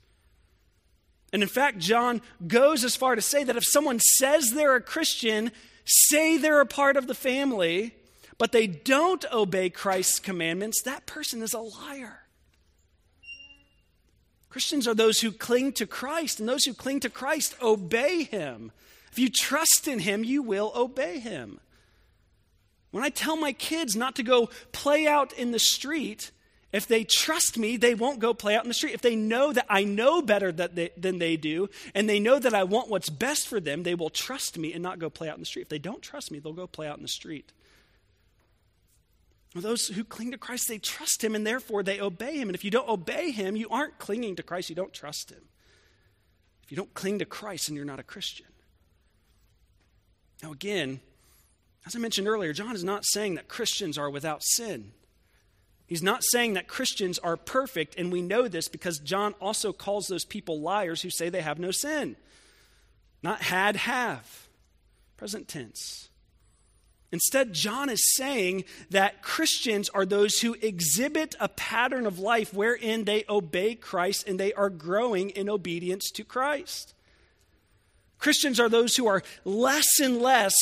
And 1.32 1.44
in 1.44 1.50
fact, 1.50 1.80
John 1.80 2.22
goes 2.48 2.84
as 2.84 2.96
far 2.96 3.16
to 3.16 3.22
say 3.22 3.44
that 3.44 3.58
if 3.58 3.66
someone 3.66 4.00
says 4.00 4.52
they're 4.52 4.76
a 4.76 4.82
Christian, 4.82 5.52
say 5.86 6.38
they're 6.38 6.62
a 6.62 6.66
part 6.66 6.96
of 6.96 7.08
the 7.08 7.16
family, 7.16 7.94
but 8.38 8.52
they 8.52 8.68
don't 8.68 9.26
obey 9.32 9.70
Christ's 9.70 10.20
commandments, 10.20 10.82
that 10.84 11.06
person 11.06 11.42
is 11.42 11.54
a 11.54 11.60
liar. 11.60 12.20
Christians 14.50 14.88
are 14.88 14.94
those 14.94 15.22
who 15.22 15.32
cling 15.32 15.74
to 15.74 15.88
Christ, 15.88 16.40
and 16.40 16.48
those 16.48 16.66
who 16.66 16.76
cling 16.76 17.00
to 17.00 17.10
Christ 17.10 17.56
obey 17.62 18.24
him. 18.24 18.72
If 19.14 19.20
you 19.20 19.30
trust 19.30 19.88
in 19.88 20.00
him, 20.00 20.24
you 20.24 20.42
will 20.42 20.72
obey 20.76 21.20
him. 21.20 21.60
When 22.90 23.04
I 23.04 23.10
tell 23.10 23.38
my 23.38 23.54
kids 23.54 23.96
not 23.96 24.16
to 24.16 24.24
go 24.24 24.50
play 24.72 25.06
out 25.06 25.32
in 25.34 25.52
the 25.52 25.60
street, 25.60 26.32
if 26.72 26.88
they 26.88 27.04
trust 27.04 27.56
me, 27.56 27.78
they 27.78 27.94
won't 27.94 28.18
go 28.18 28.34
play 28.34 28.56
out 28.56 28.64
in 28.64 28.70
the 28.70 28.74
street. 28.74 28.96
If 28.96 29.04
they 29.04 29.16
know 29.16 29.54
that 29.54 29.68
I 29.70 29.84
know 29.84 30.24
better 30.24 30.52
they, 30.52 30.90
than 30.98 31.20
they 31.20 31.38
do, 31.38 31.70
and 31.94 32.10
they 32.10 32.20
know 32.20 32.40
that 32.40 32.56
I 32.56 32.64
want 32.64 32.90
what's 32.90 33.12
best 33.12 33.48
for 33.48 33.60
them, 33.60 33.84
they 33.84 33.94
will 33.94 34.10
trust 34.10 34.58
me 34.58 34.74
and 34.74 34.82
not 34.82 34.98
go 34.98 35.12
play 35.12 35.30
out 35.30 35.36
in 35.36 35.42
the 35.42 35.46
street. 35.46 35.62
If 35.62 35.70
they 35.70 35.78
don't 35.78 36.02
trust 36.02 36.32
me, 36.32 36.40
they'll 36.40 36.52
go 36.52 36.66
play 36.66 36.88
out 36.88 36.98
in 36.98 37.04
the 37.04 37.08
street. 37.08 37.54
Those 39.54 39.90
who 39.90 40.04
cling 40.04 40.32
to 40.32 40.40
Christ, 40.40 40.68
they 40.68 40.80
trust 40.80 41.24
him 41.24 41.36
and 41.36 41.46
therefore 41.46 41.84
they 41.84 42.02
obey 42.02 42.40
him. 42.40 42.50
And 42.50 42.56
if 42.56 42.64
you 42.64 42.72
don't 42.72 42.90
obey 42.90 43.30
him, 43.30 43.56
you 43.56 43.70
aren't 43.70 44.00
clinging 44.00 44.38
to 44.38 44.44
Christ, 44.44 44.70
you 44.72 44.76
don't 44.76 44.92
trust 44.92 45.30
him. 45.30 45.44
If 46.64 46.72
you 46.72 46.78
don't 46.78 46.96
cling 46.96 47.20
to 47.20 47.26
Christ, 47.26 47.68
and 47.68 47.78
you're 47.78 47.86
not 47.86 48.00
a 48.00 48.04
Christian. 48.04 48.48
Now, 50.44 50.52
again, 50.52 51.00
as 51.86 51.96
I 51.96 52.00
mentioned 52.00 52.28
earlier, 52.28 52.52
John 52.52 52.76
is 52.76 52.84
not 52.84 53.06
saying 53.06 53.36
that 53.36 53.48
Christians 53.48 53.98
are 53.98 54.10
without 54.10 54.44
sin. 54.44 54.92
He's 55.88 56.04
not 56.04 56.22
saying 56.32 56.54
that 56.54 56.68
Christians 56.68 57.18
are 57.20 57.38
perfect, 57.38 57.96
and 57.98 58.12
we 58.12 58.22
know 58.22 58.50
this 58.50 58.68
because 58.68 59.00
John 59.00 59.34
also 59.40 59.72
calls 59.72 60.08
those 60.08 60.26
people 60.26 60.60
liars 60.60 61.02
who 61.02 61.10
say 61.10 61.30
they 61.30 61.42
have 61.42 61.60
no 61.60 61.72
sin. 61.72 62.18
Not 63.22 63.42
had, 63.42 63.78
have. 63.78 64.48
Present 65.16 65.48
tense. 65.48 66.10
Instead, 67.14 67.54
John 67.54 67.90
is 67.90 68.16
saying 68.16 68.66
that 68.90 69.22
Christians 69.22 69.88
are 69.90 70.06
those 70.06 70.40
who 70.40 70.58
exhibit 70.62 71.36
a 71.40 71.48
pattern 71.48 72.06
of 72.06 72.20
life 72.20 72.54
wherein 72.54 73.06
they 73.06 73.24
obey 73.30 73.76
Christ 73.76 74.28
and 74.28 74.38
they 74.40 74.52
are 74.54 74.70
growing 74.70 75.30
in 75.30 75.50
obedience 75.50 76.10
to 76.12 76.26
Christ. 76.26 76.94
Christians 78.24 78.58
are 78.58 78.70
those 78.70 78.96
who 78.96 79.06
are 79.06 79.22
less 79.44 80.00
and 80.00 80.22
less 80.22 80.56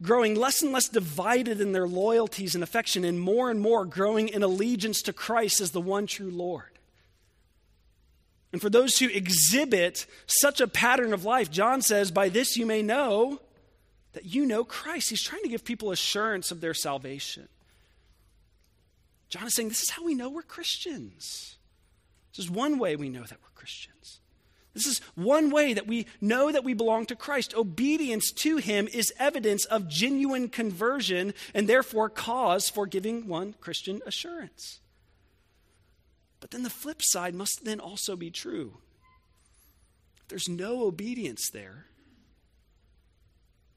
growing 0.00 0.36
less 0.36 0.62
and 0.62 0.72
less 0.72 0.88
divided 0.88 1.60
in 1.60 1.72
their 1.72 1.88
loyalties 1.88 2.54
and 2.54 2.62
affection, 2.62 3.04
and 3.04 3.20
more 3.20 3.50
and 3.50 3.60
more 3.60 3.84
growing 3.84 4.28
in 4.28 4.44
allegiance 4.44 5.02
to 5.02 5.12
Christ 5.12 5.60
as 5.60 5.72
the 5.72 5.80
one 5.80 6.06
true 6.06 6.30
Lord. 6.30 6.78
And 8.52 8.62
for 8.62 8.70
those 8.70 8.98
who 8.98 9.08
exhibit 9.08 10.06
such 10.26 10.60
a 10.60 10.68
pattern 10.68 11.12
of 11.12 11.24
life, 11.24 11.50
John 11.50 11.82
says, 11.82 12.12
By 12.12 12.28
this 12.28 12.56
you 12.56 12.64
may 12.64 12.80
know 12.80 13.40
that 14.12 14.24
you 14.24 14.46
know 14.46 14.62
Christ. 14.62 15.10
He's 15.10 15.22
trying 15.22 15.42
to 15.42 15.48
give 15.48 15.64
people 15.64 15.90
assurance 15.90 16.52
of 16.52 16.60
their 16.60 16.74
salvation. 16.74 17.48
John 19.28 19.48
is 19.48 19.54
saying, 19.54 19.68
This 19.68 19.82
is 19.82 19.90
how 19.90 20.04
we 20.04 20.14
know 20.14 20.30
we're 20.30 20.42
Christians. 20.42 21.56
This 22.32 22.44
is 22.44 22.50
one 22.50 22.78
way 22.78 22.94
we 22.94 23.08
know 23.08 23.24
that 23.24 23.38
we're 23.42 23.56
Christians. 23.56 24.20
This 24.78 24.86
is 24.86 25.00
one 25.16 25.50
way 25.50 25.74
that 25.74 25.88
we 25.88 26.06
know 26.20 26.52
that 26.52 26.62
we 26.62 26.72
belong 26.72 27.04
to 27.06 27.16
Christ. 27.16 27.52
Obedience 27.52 28.30
to 28.30 28.58
Him 28.58 28.86
is 28.92 29.12
evidence 29.18 29.64
of 29.64 29.88
genuine 29.88 30.48
conversion 30.48 31.34
and 31.52 31.68
therefore 31.68 32.08
cause 32.08 32.68
for 32.68 32.86
giving 32.86 33.26
one 33.26 33.56
Christian 33.60 34.00
assurance. 34.06 34.78
But 36.38 36.52
then 36.52 36.62
the 36.62 36.70
flip 36.70 37.00
side 37.02 37.34
must 37.34 37.64
then 37.64 37.80
also 37.80 38.14
be 38.14 38.30
true. 38.30 38.78
If 40.18 40.28
there's 40.28 40.48
no 40.48 40.86
obedience 40.86 41.50
there, 41.52 41.86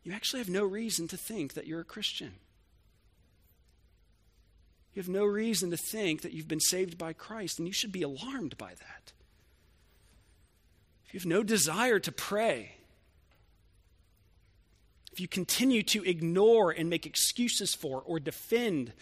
you 0.04 0.14
actually 0.14 0.42
have 0.42 0.50
no 0.50 0.66
reason 0.66 1.08
to 1.08 1.18
think 1.18 1.56
that 1.56 1.66
you're 1.66 1.82
a 1.82 1.86
Christian. 1.86 2.34
You 4.94 5.02
have 5.02 5.10
no 5.10 5.26
reason 5.26 5.72
to 5.72 5.78
think 5.78 6.22
that 6.22 6.34
you've 6.34 6.48
been 6.48 6.60
saved 6.60 7.00
by 7.00 7.14
Christ, 7.14 7.58
and 7.58 7.68
you 7.68 7.74
should 7.74 7.92
be 7.92 8.04
alarmed 8.04 8.56
by 8.60 8.76
that 8.76 9.14
if 11.12 11.16
you 11.16 11.20
have 11.20 11.38
no 11.40 11.44
desire 11.44 12.00
to 12.00 12.12
pray, 12.12 12.72
if 15.12 15.20
you 15.20 15.28
continue 15.28 15.84
to 15.84 16.04
ignore 16.06 16.72
and 16.72 16.90
make 16.90 17.06
excuses 17.06 17.76
for 17.76 18.02
or 18.06 18.18
defend 18.18 18.94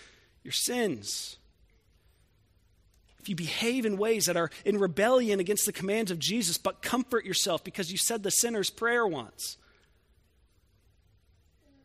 your 0.44 0.51
sins, 0.51 1.38
if 3.20 3.30
you 3.30 3.36
behave 3.36 3.86
in 3.86 3.96
ways 3.96 4.25
that 4.25 4.38
are 4.38 4.50
in 4.66 4.80
rebellion 4.80 5.39
against 5.39 5.68
the 5.68 5.72
commands 5.72 6.10
of 6.10 6.18
Jesus, 6.18 6.58
but 6.58 6.82
comfort 6.82 7.25
yourself 7.25 7.63
because 7.63 7.92
you 7.92 7.98
said 8.00 8.24
the 8.24 8.32
sinner's 8.32 8.72
prayer 8.72 9.06
once. 9.06 9.58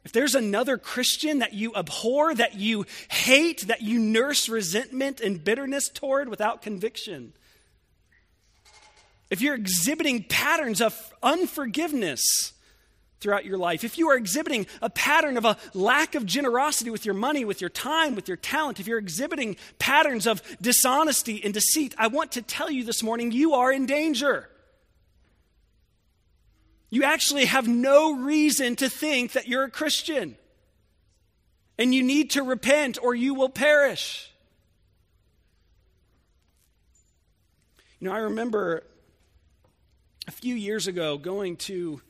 If 0.06 0.12
there's 0.12 0.34
another 0.34 0.78
Christian 0.78 1.40
that 1.40 1.52
you 1.52 1.74
abhor, 1.74 2.34
that 2.34 2.54
you 2.54 2.86
hate, 3.10 3.66
that 3.66 3.82
you 3.82 3.98
nurse 3.98 4.48
resentment 4.48 5.20
and 5.20 5.44
bitterness 5.44 5.90
toward 5.90 6.30
without 6.30 6.62
conviction, 6.62 7.34
if 9.34 9.40
you're 9.40 9.56
exhibiting 9.56 10.22
patterns 10.22 10.80
of 10.80 10.96
unforgiveness 11.20 12.52
throughout 13.18 13.44
your 13.44 13.58
life, 13.58 13.82
if 13.82 13.98
you 13.98 14.08
are 14.08 14.16
exhibiting 14.16 14.64
a 14.80 14.88
pattern 14.88 15.36
of 15.36 15.44
a 15.44 15.56
lack 15.74 16.14
of 16.14 16.24
generosity 16.24 16.88
with 16.88 17.04
your 17.04 17.16
money, 17.16 17.44
with 17.44 17.60
your 17.60 17.68
time, 17.68 18.14
with 18.14 18.28
your 18.28 18.36
talent, 18.36 18.78
if 18.78 18.86
you're 18.86 19.00
exhibiting 19.00 19.56
patterns 19.80 20.28
of 20.28 20.40
dishonesty 20.62 21.42
and 21.42 21.52
deceit, 21.52 21.96
I 21.98 22.06
want 22.06 22.30
to 22.32 22.42
tell 22.42 22.70
you 22.70 22.84
this 22.84 23.02
morning 23.02 23.32
you 23.32 23.54
are 23.54 23.72
in 23.72 23.86
danger. 23.86 24.48
You 26.88 27.02
actually 27.02 27.46
have 27.46 27.66
no 27.66 28.14
reason 28.14 28.76
to 28.76 28.88
think 28.88 29.32
that 29.32 29.48
you're 29.48 29.64
a 29.64 29.70
Christian. 29.70 30.36
And 31.76 31.92
you 31.92 32.04
need 32.04 32.30
to 32.30 32.44
repent 32.44 32.98
or 33.02 33.16
you 33.16 33.34
will 33.34 33.48
perish. 33.48 34.30
You 37.98 38.06
know, 38.06 38.14
I 38.14 38.18
remember 38.18 38.84
a 40.26 40.32
few 40.32 40.54
years 40.54 40.86
ago 40.86 41.18
going 41.18 41.56
to 41.56 42.00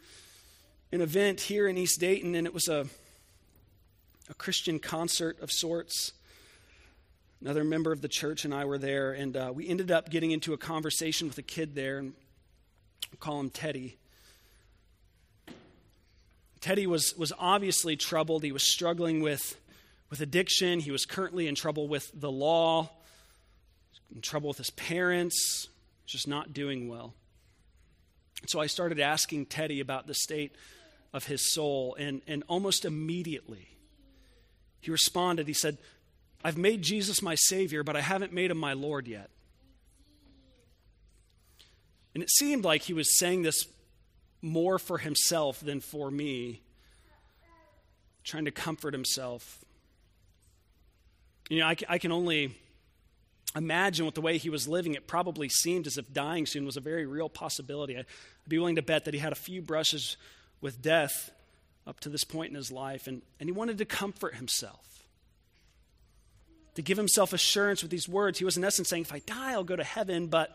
an 0.92 1.00
event 1.00 1.40
here 1.40 1.66
in 1.66 1.76
East 1.76 1.98
Dayton, 1.98 2.34
and 2.34 2.46
it 2.46 2.54
was 2.54 2.68
a, 2.68 2.86
a 4.30 4.34
Christian 4.34 4.78
concert 4.78 5.40
of 5.40 5.50
sorts. 5.50 6.12
Another 7.40 7.64
member 7.64 7.90
of 7.90 8.00
the 8.02 8.08
church 8.08 8.44
and 8.44 8.54
I 8.54 8.64
were 8.66 8.78
there, 8.78 9.12
and 9.12 9.36
uh, 9.36 9.52
we 9.52 9.68
ended 9.68 9.90
up 9.90 10.10
getting 10.10 10.30
into 10.30 10.52
a 10.52 10.56
conversation 10.56 11.26
with 11.26 11.38
a 11.38 11.42
kid 11.42 11.74
there, 11.74 11.98
and 11.98 12.12
we'll 13.10 13.18
call 13.18 13.40
him 13.40 13.50
Teddy. 13.50 13.96
Teddy 16.60 16.86
was, 16.86 17.14
was 17.18 17.32
obviously 17.38 17.96
troubled. 17.96 18.44
He 18.44 18.52
was 18.52 18.62
struggling 18.62 19.20
with, 19.20 19.60
with 20.08 20.20
addiction. 20.20 20.78
He 20.78 20.92
was 20.92 21.04
currently 21.04 21.48
in 21.48 21.56
trouble 21.56 21.88
with 21.88 22.10
the 22.14 22.30
law, 22.30 22.90
in 24.14 24.20
trouble 24.20 24.48
with 24.48 24.58
his 24.58 24.70
parents, 24.70 25.68
just 26.06 26.28
not 26.28 26.54
doing 26.54 26.88
well. 26.88 27.14
So 28.46 28.60
I 28.60 28.66
started 28.66 29.00
asking 29.00 29.46
Teddy 29.46 29.80
about 29.80 30.06
the 30.06 30.14
state 30.14 30.54
of 31.12 31.26
his 31.26 31.52
soul, 31.52 31.96
and, 31.98 32.20
and 32.26 32.42
almost 32.48 32.84
immediately 32.84 33.68
he 34.80 34.90
responded. 34.90 35.46
He 35.46 35.54
said, 35.54 35.78
I've 36.44 36.58
made 36.58 36.82
Jesus 36.82 37.22
my 37.22 37.36
Savior, 37.36 37.82
but 37.82 37.96
I 37.96 38.02
haven't 38.02 38.34
made 38.34 38.50
him 38.50 38.58
my 38.58 38.74
Lord 38.74 39.08
yet. 39.08 39.30
And 42.12 42.22
it 42.22 42.30
seemed 42.30 42.64
like 42.64 42.82
he 42.82 42.92
was 42.92 43.18
saying 43.18 43.42
this 43.42 43.66
more 44.42 44.78
for 44.78 44.98
himself 44.98 45.60
than 45.60 45.80
for 45.80 46.10
me, 46.10 46.60
trying 48.24 48.44
to 48.44 48.50
comfort 48.50 48.92
himself. 48.92 49.64
You 51.48 51.60
know, 51.60 51.66
I, 51.66 51.76
I 51.88 51.98
can 51.98 52.12
only 52.12 52.56
imagine 53.54 54.04
with 54.06 54.14
the 54.14 54.20
way 54.20 54.38
he 54.38 54.50
was 54.50 54.66
living, 54.66 54.94
it 54.94 55.06
probably 55.06 55.48
seemed 55.48 55.86
as 55.86 55.96
if 55.96 56.12
dying 56.12 56.46
soon 56.46 56.64
was 56.66 56.76
a 56.76 56.80
very 56.80 57.06
real 57.06 57.28
possibility. 57.28 57.96
I'd 57.96 58.06
be 58.48 58.58
willing 58.58 58.76
to 58.76 58.82
bet 58.82 59.04
that 59.04 59.14
he 59.14 59.20
had 59.20 59.32
a 59.32 59.36
few 59.36 59.62
brushes 59.62 60.16
with 60.60 60.82
death 60.82 61.30
up 61.86 62.00
to 62.00 62.08
this 62.08 62.24
point 62.24 62.50
in 62.50 62.56
his 62.56 62.72
life, 62.72 63.06
and, 63.06 63.22
and 63.38 63.48
he 63.48 63.52
wanted 63.52 63.78
to 63.78 63.84
comfort 63.84 64.34
himself, 64.34 65.04
to 66.74 66.82
give 66.82 66.96
himself 66.96 67.32
assurance 67.32 67.82
with 67.82 67.90
these 67.90 68.08
words. 68.08 68.38
He 68.38 68.44
was, 68.44 68.56
in 68.56 68.64
essence, 68.64 68.88
saying, 68.88 69.02
If 69.02 69.12
I 69.12 69.20
die, 69.20 69.52
I'll 69.52 69.64
go 69.64 69.76
to 69.76 69.84
heaven, 69.84 70.26
but 70.26 70.50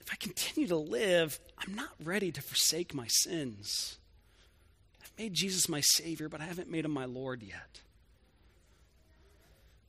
if 0.00 0.08
I 0.10 0.16
continue 0.16 0.68
to 0.68 0.76
live, 0.76 1.38
I'm 1.58 1.74
not 1.74 1.90
ready 2.02 2.32
to 2.32 2.42
forsake 2.42 2.94
my 2.94 3.06
sins. 3.08 3.98
I've 5.02 5.12
made 5.18 5.34
Jesus 5.34 5.68
my 5.68 5.80
Savior, 5.80 6.28
but 6.28 6.40
I 6.40 6.44
haven't 6.44 6.70
made 6.70 6.84
him 6.84 6.90
my 6.90 7.04
Lord 7.04 7.42
yet. 7.42 7.80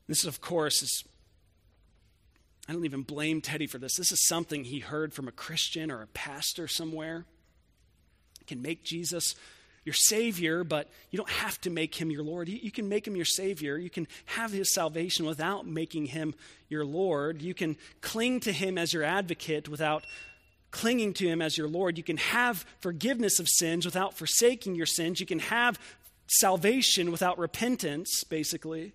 This, 0.08 0.26
of 0.26 0.42
course, 0.42 0.84
is 0.84 1.04
I 2.68 2.74
don't 2.74 2.86
even 2.86 3.02
blame 3.02 3.42
Teddy 3.42 3.68
for 3.68 3.78
this. 3.78 3.98
This 3.98 4.12
is 4.12 4.26
something 4.28 4.64
he 4.64 4.80
heard 4.80 5.14
from 5.14 5.28
a 5.28 5.34
Christian 5.34 5.92
or 5.92 6.02
a 6.02 6.08
pastor 6.08 6.68
somewhere. 6.68 7.26
You 8.40 8.46
can 8.46 8.62
make 8.62 8.84
Jesus 8.84 9.36
your 9.86 9.94
Savior, 9.94 10.64
but 10.64 10.90
you 11.12 11.18
don't 11.18 11.30
have 11.30 11.60
to 11.62 11.70
make 11.70 11.96
him 11.96 12.10
your 12.10 12.24
Lord. 12.24 12.48
You 12.48 12.72
can 12.72 12.88
make 12.88 13.06
him 13.06 13.18
your 13.18 13.26
Savior. 13.26 13.78
You 13.78 13.90
can 13.90 14.08
have 14.28 14.54
his 14.54 14.74
salvation 14.74 15.26
without 15.26 15.68
making 15.68 16.08
him 16.08 16.34
your 16.70 16.86
Lord. 16.86 17.42
You 17.42 17.54
can 17.54 17.76
cling 18.00 18.40
to 18.42 18.54
him 18.54 18.78
as 18.78 18.94
your 18.94 19.04
advocate 19.04 19.68
without 19.68 20.06
clinging 20.72 21.14
to 21.16 21.28
him 21.28 21.42
as 21.42 21.58
your 21.58 21.68
Lord. 21.68 21.98
You 21.98 22.04
can 22.04 22.18
have 22.18 22.66
forgiveness 22.80 23.40
of 23.40 23.48
sins 23.50 23.86
without 23.86 24.18
forsaking 24.18 24.76
your 24.76 24.86
sins. 24.86 25.20
You 25.20 25.26
can 25.26 25.40
have 25.40 25.80
salvation 26.28 27.12
without 27.12 27.38
repentance, 27.38 28.24
basically. 28.24 28.94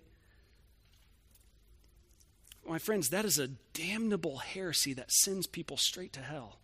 My 2.69 2.77
friends, 2.77 3.09
that 3.09 3.25
is 3.25 3.39
a 3.39 3.47
damnable 3.73 4.37
heresy 4.37 4.93
that 4.93 5.11
sends 5.11 5.47
people 5.47 5.75
straight 5.75 6.13
to 6.13 6.19
hell. 6.19 6.59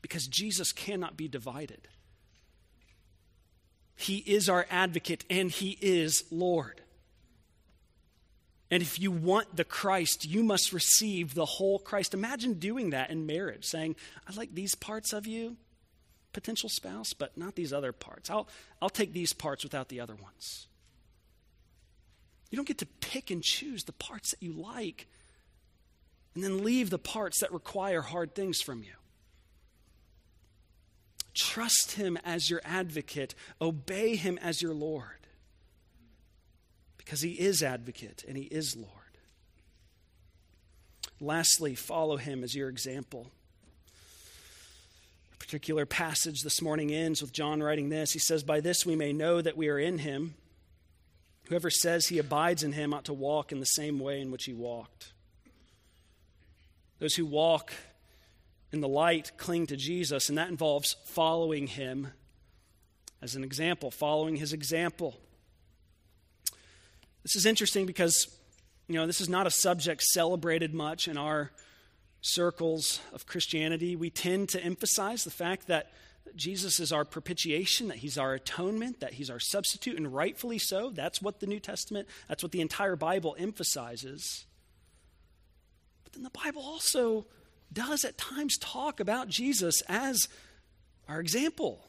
Because 0.00 0.26
Jesus 0.26 0.72
cannot 0.72 1.18
be 1.18 1.28
divided. 1.28 1.86
He 3.94 4.18
is 4.18 4.48
our 4.48 4.66
advocate 4.70 5.24
and 5.28 5.50
He 5.50 5.76
is 5.82 6.24
Lord. 6.30 6.80
And 8.70 8.82
if 8.82 8.98
you 8.98 9.12
want 9.12 9.54
the 9.54 9.64
Christ, 9.64 10.24
you 10.24 10.42
must 10.42 10.72
receive 10.72 11.34
the 11.34 11.44
whole 11.44 11.78
Christ. 11.78 12.14
Imagine 12.14 12.54
doing 12.54 12.90
that 12.90 13.10
in 13.10 13.26
marriage, 13.26 13.66
saying, 13.66 13.96
I 14.26 14.34
like 14.34 14.54
these 14.54 14.74
parts 14.74 15.12
of 15.12 15.26
you, 15.26 15.58
potential 16.32 16.70
spouse, 16.70 17.12
but 17.12 17.36
not 17.36 17.54
these 17.54 17.72
other 17.72 17.92
parts. 17.92 18.30
I'll, 18.30 18.48
I'll 18.80 18.88
take 18.88 19.12
these 19.12 19.34
parts 19.34 19.62
without 19.62 19.90
the 19.90 20.00
other 20.00 20.14
ones. 20.14 20.68
You 22.54 22.56
don't 22.56 22.68
get 22.68 22.78
to 22.78 22.86
pick 22.86 23.32
and 23.32 23.42
choose 23.42 23.82
the 23.82 23.92
parts 23.92 24.30
that 24.30 24.40
you 24.40 24.52
like 24.52 25.08
and 26.36 26.44
then 26.44 26.62
leave 26.62 26.88
the 26.88 27.00
parts 27.00 27.40
that 27.40 27.52
require 27.52 28.00
hard 28.00 28.36
things 28.36 28.60
from 28.60 28.84
you. 28.84 28.92
Trust 31.34 31.96
Him 31.96 32.16
as 32.24 32.48
your 32.48 32.60
advocate, 32.64 33.34
obey 33.60 34.14
Him 34.14 34.38
as 34.40 34.62
your 34.62 34.72
Lord, 34.72 35.26
because 36.96 37.22
He 37.22 37.32
is 37.32 37.60
advocate 37.60 38.24
and 38.28 38.36
He 38.36 38.44
is 38.44 38.76
Lord. 38.76 38.88
Lastly, 41.20 41.74
follow 41.74 42.18
Him 42.18 42.44
as 42.44 42.54
your 42.54 42.68
example. 42.68 43.32
A 45.34 45.36
particular 45.38 45.86
passage 45.86 46.42
this 46.44 46.62
morning 46.62 46.92
ends 46.92 47.20
with 47.20 47.32
John 47.32 47.64
writing 47.64 47.88
this. 47.88 48.12
He 48.12 48.20
says, 48.20 48.44
By 48.44 48.60
this 48.60 48.86
we 48.86 48.94
may 48.94 49.12
know 49.12 49.42
that 49.42 49.56
we 49.56 49.68
are 49.70 49.78
in 49.80 49.98
Him. 49.98 50.36
Whoever 51.48 51.70
says 51.70 52.06
he 52.06 52.18
abides 52.18 52.62
in 52.62 52.72
him 52.72 52.94
ought 52.94 53.04
to 53.04 53.12
walk 53.12 53.52
in 53.52 53.60
the 53.60 53.66
same 53.66 53.98
way 53.98 54.20
in 54.20 54.30
which 54.30 54.44
he 54.44 54.54
walked. 54.54 55.12
Those 56.98 57.14
who 57.14 57.26
walk 57.26 57.72
in 58.72 58.80
the 58.80 58.88
light 58.88 59.32
cling 59.36 59.66
to 59.66 59.76
Jesus, 59.76 60.28
and 60.28 60.38
that 60.38 60.48
involves 60.48 60.96
following 61.04 61.66
him 61.66 62.08
as 63.20 63.36
an 63.36 63.44
example, 63.44 63.90
following 63.90 64.36
his 64.36 64.52
example. 64.52 65.18
This 67.22 67.36
is 67.36 67.46
interesting 67.46 67.86
because, 67.86 68.26
you 68.88 68.96
know, 68.96 69.06
this 69.06 69.20
is 69.20 69.28
not 69.28 69.46
a 69.46 69.50
subject 69.50 70.02
celebrated 70.02 70.74
much 70.74 71.08
in 71.08 71.16
our 71.16 71.50
circles 72.20 73.00
of 73.12 73.26
Christianity. 73.26 73.96
We 73.96 74.10
tend 74.10 74.48
to 74.50 74.62
emphasize 74.62 75.24
the 75.24 75.30
fact 75.30 75.66
that 75.68 75.92
Jesus 76.36 76.80
is 76.80 76.92
our 76.92 77.04
propitiation, 77.04 77.88
that 77.88 77.98
he's 77.98 78.18
our 78.18 78.34
atonement, 78.34 79.00
that 79.00 79.14
he's 79.14 79.30
our 79.30 79.40
substitute, 79.40 79.96
and 79.96 80.12
rightfully 80.12 80.58
so. 80.58 80.90
That's 80.90 81.22
what 81.22 81.40
the 81.40 81.46
New 81.46 81.60
Testament, 81.60 82.08
that's 82.28 82.42
what 82.42 82.52
the 82.52 82.60
entire 82.60 82.96
Bible 82.96 83.36
emphasizes. 83.38 84.46
But 86.02 86.14
then 86.14 86.22
the 86.22 86.30
Bible 86.30 86.62
also 86.62 87.26
does 87.72 88.04
at 88.04 88.18
times 88.18 88.58
talk 88.58 89.00
about 89.00 89.28
Jesus 89.28 89.82
as 89.88 90.28
our 91.08 91.20
example. 91.20 91.84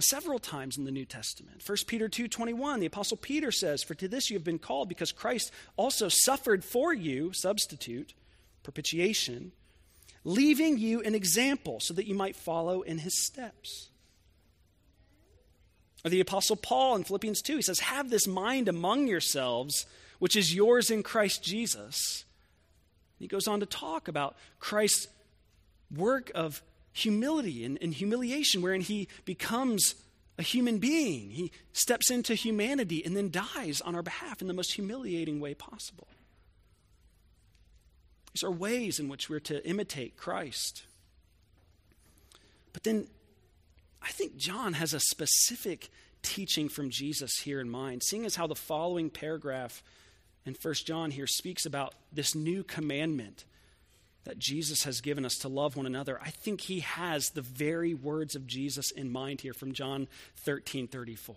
Several 0.00 0.40
times 0.40 0.76
in 0.76 0.84
the 0.84 0.90
New 0.90 1.04
Testament. 1.04 1.62
1 1.62 1.86
Peter 1.86 2.08
2:21, 2.08 2.80
the 2.80 2.86
apostle 2.86 3.16
Peter 3.16 3.52
says, 3.52 3.82
"For 3.82 3.94
to 3.94 4.08
this 4.08 4.28
you 4.28 4.36
have 4.36 4.44
been 4.44 4.58
called 4.58 4.88
because 4.88 5.12
Christ 5.12 5.52
also 5.76 6.08
suffered 6.08 6.64
for 6.64 6.92
you, 6.92 7.32
substitute, 7.32 8.12
propitiation, 8.64 9.52
leaving 10.24 10.78
you 10.78 11.00
an 11.02 11.14
example 11.14 11.80
so 11.80 11.94
that 11.94 12.06
you 12.06 12.14
might 12.14 12.36
follow 12.36 12.82
in 12.82 12.98
his 12.98 13.24
steps. 13.26 13.88
Or 16.04 16.10
the 16.10 16.20
Apostle 16.20 16.56
Paul 16.56 16.96
in 16.96 17.04
Philippians 17.04 17.40
2, 17.42 17.56
he 17.56 17.62
says, 17.62 17.80
Have 17.80 18.10
this 18.10 18.26
mind 18.26 18.68
among 18.68 19.06
yourselves, 19.06 19.86
which 20.18 20.36
is 20.36 20.54
yours 20.54 20.90
in 20.90 21.02
Christ 21.02 21.42
Jesus. 21.42 22.24
He 23.18 23.26
goes 23.26 23.48
on 23.48 23.60
to 23.60 23.66
talk 23.66 24.08
about 24.08 24.36
Christ's 24.58 25.08
work 25.94 26.30
of 26.34 26.62
humility 26.92 27.64
and, 27.64 27.78
and 27.80 27.94
humiliation, 27.94 28.60
wherein 28.60 28.82
he 28.82 29.08
becomes 29.24 29.94
a 30.38 30.42
human 30.42 30.78
being. 30.78 31.30
He 31.30 31.52
steps 31.72 32.10
into 32.10 32.34
humanity 32.34 33.04
and 33.04 33.16
then 33.16 33.30
dies 33.30 33.80
on 33.80 33.94
our 33.94 34.02
behalf 34.02 34.40
in 34.42 34.48
the 34.48 34.54
most 34.54 34.74
humiliating 34.74 35.40
way 35.40 35.54
possible. 35.54 36.08
These 38.34 38.42
are 38.42 38.50
ways 38.50 38.98
in 38.98 39.08
which 39.08 39.30
we're 39.30 39.40
to 39.40 39.66
imitate 39.66 40.16
Christ. 40.16 40.82
But 42.72 42.82
then 42.82 43.06
I 44.02 44.08
think 44.08 44.36
John 44.36 44.74
has 44.74 44.92
a 44.92 45.00
specific 45.00 45.90
teaching 46.22 46.68
from 46.68 46.90
Jesus 46.90 47.38
here 47.44 47.60
in 47.60 47.70
mind, 47.70 48.02
seeing 48.02 48.24
as 48.24 48.34
how 48.34 48.46
the 48.46 48.54
following 48.54 49.08
paragraph 49.08 49.82
in 50.44 50.56
1 50.60 50.74
John 50.84 51.12
here 51.12 51.28
speaks 51.28 51.64
about 51.64 51.94
this 52.12 52.34
new 52.34 52.64
commandment 52.64 53.44
that 54.24 54.38
Jesus 54.38 54.82
has 54.84 55.00
given 55.00 55.24
us 55.24 55.36
to 55.36 55.48
love 55.48 55.76
one 55.76 55.86
another. 55.86 56.18
I 56.20 56.30
think 56.30 56.62
he 56.62 56.80
has 56.80 57.28
the 57.28 57.42
very 57.42 57.94
words 57.94 58.34
of 58.34 58.46
Jesus 58.46 58.90
in 58.90 59.12
mind 59.12 59.42
here 59.42 59.52
from 59.52 59.72
John 59.72 60.08
13 60.38 60.88
34. 60.88 61.36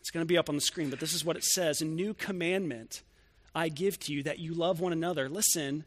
It's 0.00 0.10
going 0.10 0.22
to 0.22 0.28
be 0.28 0.38
up 0.38 0.48
on 0.48 0.54
the 0.54 0.60
screen, 0.62 0.90
but 0.90 0.98
this 0.98 1.12
is 1.12 1.24
what 1.24 1.36
it 1.36 1.44
says 1.44 1.82
A 1.82 1.84
new 1.84 2.14
commandment 2.14 3.02
I 3.54 3.68
give 3.68 3.98
to 4.00 4.12
you, 4.12 4.22
that 4.24 4.38
you 4.38 4.54
love 4.54 4.80
one 4.80 4.92
another. 4.92 5.28
Listen, 5.28 5.84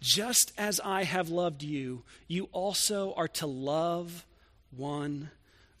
just 0.00 0.52
as 0.58 0.80
I 0.84 1.04
have 1.04 1.30
loved 1.30 1.62
you, 1.62 2.02
you 2.28 2.48
also 2.52 3.14
are 3.16 3.28
to 3.28 3.46
love 3.46 4.24
one 4.70 5.30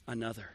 another. 0.06 0.50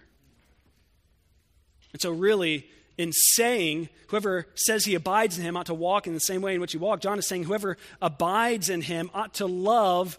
And 1.94 2.02
so, 2.02 2.12
really, 2.12 2.68
in 2.98 3.12
saying, 3.12 3.90
whoever 4.08 4.48
says 4.56 4.86
he 4.86 4.96
abides 4.96 5.38
in 5.38 5.44
him 5.44 5.58
ought 5.58 5.68
to 5.68 5.74
walk 5.74 6.08
in 6.08 6.14
the 6.14 6.20
same 6.20 6.42
way 6.42 6.56
in 6.56 6.62
which 6.62 6.72
he 6.72 6.78
walked, 6.78 7.04
John 7.04 7.20
is 7.20 7.28
saying, 7.28 7.44
whoever 7.44 7.78
abides 8.02 8.70
in 8.70 8.82
him 8.82 9.10
ought 9.14 9.36
to 9.36 9.46
love 9.46 10.18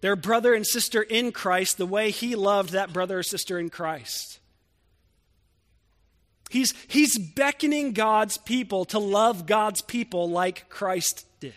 their 0.00 0.16
brother 0.16 0.54
and 0.54 0.66
sister 0.66 1.02
in 1.02 1.32
Christ 1.32 1.76
the 1.78 1.86
way 1.86 2.10
he 2.10 2.34
loved 2.34 2.70
that 2.70 2.92
brother 2.92 3.18
or 3.18 3.22
sister 3.22 3.58
in 3.58 3.70
Christ. 3.70 4.39
He's, 6.50 6.74
he's 6.88 7.16
beckoning 7.16 7.92
God's 7.92 8.36
people 8.36 8.84
to 8.86 8.98
love 8.98 9.46
God's 9.46 9.82
people 9.82 10.28
like 10.28 10.68
Christ 10.68 11.24
did 11.38 11.54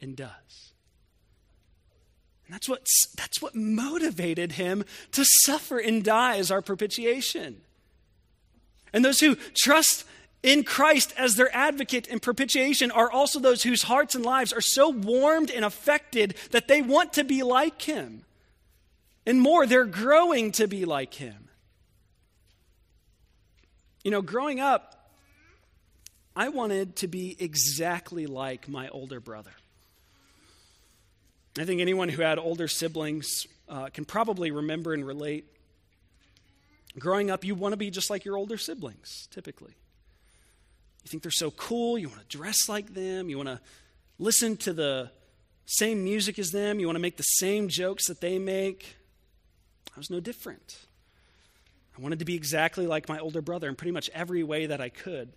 and 0.00 0.16
does. 0.16 0.72
And 2.44 2.52
that's 2.52 2.68
what, 2.68 2.84
that's 3.16 3.40
what 3.40 3.54
motivated 3.54 4.52
him 4.52 4.84
to 5.12 5.24
suffer 5.24 5.78
and 5.78 6.02
die 6.02 6.38
as 6.38 6.50
our 6.50 6.60
propitiation. 6.60 7.60
And 8.92 9.04
those 9.04 9.20
who 9.20 9.36
trust 9.56 10.04
in 10.42 10.64
Christ 10.64 11.14
as 11.16 11.36
their 11.36 11.54
advocate 11.54 12.08
and 12.08 12.20
propitiation 12.20 12.90
are 12.90 13.10
also 13.10 13.38
those 13.38 13.62
whose 13.62 13.84
hearts 13.84 14.16
and 14.16 14.24
lives 14.24 14.52
are 14.52 14.60
so 14.60 14.88
warmed 14.88 15.52
and 15.52 15.64
affected 15.64 16.34
that 16.50 16.66
they 16.66 16.82
want 16.82 17.12
to 17.12 17.22
be 17.22 17.44
like 17.44 17.80
him. 17.82 18.24
And 19.24 19.40
more, 19.40 19.66
they're 19.68 19.84
growing 19.84 20.50
to 20.52 20.66
be 20.66 20.84
like 20.84 21.14
him. 21.14 21.45
You 24.06 24.12
know, 24.12 24.22
growing 24.22 24.60
up, 24.60 25.10
I 26.36 26.50
wanted 26.50 26.94
to 26.98 27.08
be 27.08 27.36
exactly 27.40 28.28
like 28.28 28.68
my 28.68 28.88
older 28.90 29.18
brother. 29.18 29.50
I 31.58 31.64
think 31.64 31.80
anyone 31.80 32.08
who 32.08 32.22
had 32.22 32.38
older 32.38 32.68
siblings 32.68 33.48
uh, 33.68 33.88
can 33.88 34.04
probably 34.04 34.52
remember 34.52 34.94
and 34.94 35.04
relate. 35.04 35.46
Growing 36.96 37.32
up, 37.32 37.42
you 37.42 37.56
want 37.56 37.72
to 37.72 37.76
be 37.76 37.90
just 37.90 38.08
like 38.08 38.24
your 38.24 38.36
older 38.36 38.56
siblings, 38.56 39.26
typically. 39.32 39.74
You 41.02 41.08
think 41.08 41.24
they're 41.24 41.32
so 41.32 41.50
cool, 41.50 41.98
you 41.98 42.08
want 42.08 42.20
to 42.20 42.36
dress 42.36 42.68
like 42.68 42.94
them, 42.94 43.28
you 43.28 43.36
want 43.36 43.48
to 43.48 43.60
listen 44.20 44.56
to 44.58 44.72
the 44.72 45.10
same 45.64 46.04
music 46.04 46.38
as 46.38 46.52
them, 46.52 46.78
you 46.78 46.86
want 46.86 46.94
to 46.94 47.02
make 47.02 47.16
the 47.16 47.24
same 47.24 47.66
jokes 47.66 48.06
that 48.06 48.20
they 48.20 48.38
make. 48.38 48.94
I 49.96 49.98
was 49.98 50.10
no 50.10 50.20
different. 50.20 50.86
I 51.96 52.02
wanted 52.02 52.18
to 52.18 52.24
be 52.24 52.34
exactly 52.34 52.86
like 52.86 53.08
my 53.08 53.18
older 53.18 53.40
brother 53.40 53.68
in 53.68 53.74
pretty 53.74 53.92
much 53.92 54.10
every 54.12 54.42
way 54.42 54.66
that 54.66 54.80
I 54.80 54.90
could. 54.90 55.32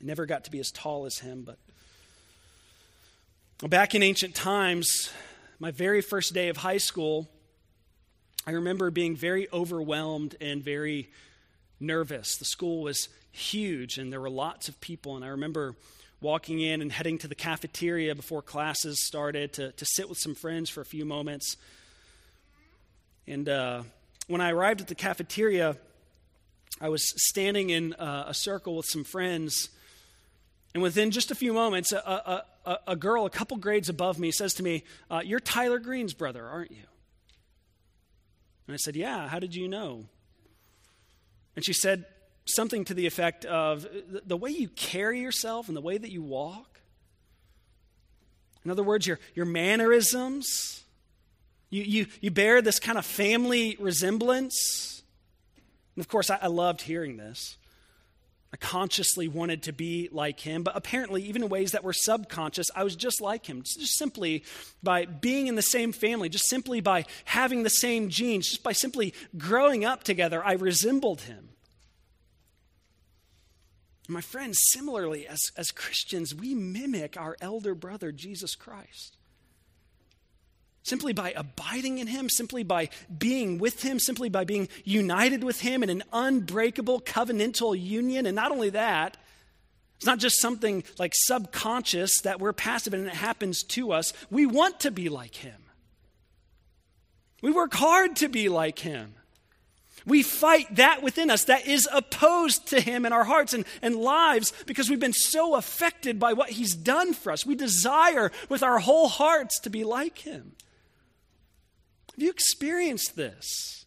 I 0.00 0.04
never 0.04 0.26
got 0.26 0.44
to 0.44 0.50
be 0.50 0.58
as 0.58 0.72
tall 0.72 1.06
as 1.06 1.18
him, 1.18 1.44
but 1.46 1.58
back 3.70 3.94
in 3.94 4.02
ancient 4.02 4.34
times, 4.34 5.10
my 5.60 5.70
very 5.70 6.00
first 6.00 6.34
day 6.34 6.48
of 6.48 6.56
high 6.56 6.78
school, 6.78 7.28
I 8.46 8.50
remember 8.52 8.90
being 8.90 9.14
very 9.14 9.48
overwhelmed 9.52 10.34
and 10.40 10.64
very 10.64 11.10
nervous. 11.78 12.36
The 12.36 12.44
school 12.44 12.82
was 12.82 13.08
huge 13.30 13.98
and 13.98 14.12
there 14.12 14.20
were 14.20 14.30
lots 14.30 14.68
of 14.68 14.80
people, 14.80 15.14
and 15.14 15.24
I 15.24 15.28
remember 15.28 15.76
walking 16.20 16.60
in 16.60 16.82
and 16.82 16.90
heading 16.90 17.18
to 17.18 17.28
the 17.28 17.36
cafeteria 17.36 18.16
before 18.16 18.42
classes 18.42 19.06
started 19.06 19.52
to, 19.54 19.70
to 19.72 19.84
sit 19.84 20.08
with 20.08 20.18
some 20.18 20.34
friends 20.34 20.68
for 20.68 20.80
a 20.80 20.84
few 20.84 21.04
moments. 21.04 21.56
And 23.28 23.48
uh, 23.48 23.82
when 24.26 24.40
I 24.40 24.50
arrived 24.50 24.80
at 24.80 24.88
the 24.88 24.94
cafeteria, 24.94 25.76
I 26.80 26.88
was 26.88 27.12
standing 27.22 27.70
in 27.70 27.92
uh, 27.94 28.24
a 28.28 28.34
circle 28.34 28.76
with 28.76 28.86
some 28.86 29.04
friends. 29.04 29.68
And 30.74 30.82
within 30.82 31.10
just 31.10 31.30
a 31.30 31.34
few 31.34 31.52
moments, 31.52 31.92
a, 31.92 32.44
a, 32.64 32.78
a, 32.86 32.96
girl 32.96 33.26
a 33.26 33.30
couple 33.30 33.56
grades 33.58 33.88
above 33.88 34.18
me 34.18 34.30
says 34.30 34.54
to 34.54 34.62
me, 34.62 34.84
uh, 35.10 35.20
You're 35.24 35.40
Tyler 35.40 35.78
Green's 35.78 36.14
brother, 36.14 36.46
aren't 36.46 36.70
you? 36.70 36.84
And 38.66 38.74
I 38.74 38.78
said, 38.78 38.96
Yeah, 38.96 39.28
how 39.28 39.38
did 39.38 39.54
you 39.54 39.68
know? 39.68 40.06
And 41.54 41.64
she 41.64 41.72
said 41.72 42.06
something 42.46 42.84
to 42.86 42.94
the 42.94 43.06
effect 43.06 43.44
of 43.44 43.86
the 44.24 44.36
way 44.36 44.50
you 44.50 44.68
carry 44.68 45.20
yourself 45.20 45.68
and 45.68 45.76
the 45.76 45.82
way 45.82 45.98
that 45.98 46.10
you 46.10 46.22
walk. 46.22 46.80
In 48.64 48.70
other 48.70 48.82
words, 48.82 49.06
your, 49.06 49.18
your 49.34 49.46
mannerisms. 49.46 50.82
You, 51.72 51.82
you, 51.84 52.06
you 52.20 52.30
bear 52.30 52.60
this 52.60 52.78
kind 52.78 52.98
of 52.98 53.06
family 53.06 53.78
resemblance. 53.80 55.02
And 55.96 56.04
of 56.04 56.08
course, 56.08 56.28
I, 56.28 56.38
I 56.42 56.48
loved 56.48 56.82
hearing 56.82 57.16
this. 57.16 57.56
I 58.52 58.58
consciously 58.58 59.26
wanted 59.26 59.62
to 59.62 59.72
be 59.72 60.10
like 60.12 60.40
him, 60.40 60.64
but 60.64 60.76
apparently, 60.76 61.22
even 61.22 61.42
in 61.42 61.48
ways 61.48 61.72
that 61.72 61.82
were 61.82 61.94
subconscious, 61.94 62.66
I 62.76 62.84
was 62.84 62.94
just 62.94 63.22
like 63.22 63.46
him. 63.46 63.62
Just 63.62 63.96
simply 63.96 64.44
by 64.82 65.06
being 65.06 65.46
in 65.46 65.54
the 65.54 65.62
same 65.62 65.92
family, 65.92 66.28
just 66.28 66.46
simply 66.50 66.82
by 66.82 67.06
having 67.24 67.62
the 67.62 67.70
same 67.70 68.10
genes, 68.10 68.50
just 68.50 68.62
by 68.62 68.72
simply 68.72 69.14
growing 69.38 69.82
up 69.86 70.04
together, 70.04 70.44
I 70.44 70.52
resembled 70.52 71.22
him. 71.22 71.48
My 74.08 74.20
friends, 74.20 74.58
similarly, 74.72 75.26
as, 75.26 75.40
as 75.56 75.70
Christians, 75.70 76.34
we 76.34 76.54
mimic 76.54 77.16
our 77.16 77.38
elder 77.40 77.74
brother, 77.74 78.12
Jesus 78.12 78.54
Christ. 78.54 79.16
Simply 80.84 81.12
by 81.12 81.32
abiding 81.36 81.98
in 81.98 82.08
Him, 82.08 82.28
simply 82.28 82.64
by 82.64 82.88
being 83.16 83.58
with 83.58 83.82
Him, 83.82 83.98
simply 83.98 84.28
by 84.28 84.44
being 84.44 84.68
united 84.84 85.44
with 85.44 85.60
Him 85.60 85.82
in 85.82 85.90
an 85.90 86.02
unbreakable 86.12 87.00
covenantal 87.00 87.80
union. 87.80 88.26
And 88.26 88.34
not 88.34 88.50
only 88.50 88.70
that, 88.70 89.16
it's 89.96 90.06
not 90.06 90.18
just 90.18 90.40
something 90.40 90.82
like 90.98 91.12
subconscious 91.14 92.20
that 92.22 92.40
we're 92.40 92.52
passive 92.52 92.94
and 92.94 93.06
it 93.06 93.14
happens 93.14 93.62
to 93.62 93.92
us. 93.92 94.12
We 94.30 94.46
want 94.46 94.80
to 94.80 94.90
be 94.90 95.08
like 95.08 95.36
Him. 95.36 95.62
We 97.40 97.52
work 97.52 97.74
hard 97.74 98.16
to 98.16 98.28
be 98.28 98.48
like 98.48 98.80
Him. 98.80 99.14
We 100.04 100.24
fight 100.24 100.74
that 100.76 101.02
within 101.02 101.30
us 101.30 101.44
that 101.44 101.66
is 101.66 101.88
opposed 101.92 102.66
to 102.68 102.80
Him 102.80 103.06
in 103.06 103.12
our 103.12 103.22
hearts 103.22 103.54
and, 103.54 103.64
and 103.80 103.94
lives 103.94 104.52
because 104.66 104.90
we've 104.90 104.98
been 104.98 105.12
so 105.12 105.54
affected 105.54 106.18
by 106.18 106.32
what 106.32 106.50
He's 106.50 106.74
done 106.74 107.14
for 107.14 107.30
us. 107.30 107.46
We 107.46 107.54
desire 107.54 108.32
with 108.48 108.64
our 108.64 108.80
whole 108.80 109.08
hearts 109.08 109.60
to 109.60 109.70
be 109.70 109.84
like 109.84 110.18
Him. 110.18 110.56
Have 112.14 112.22
you 112.22 112.30
experienced 112.30 113.16
this? 113.16 113.86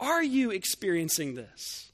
Are 0.00 0.22
you 0.22 0.50
experiencing 0.50 1.34
this? 1.34 1.92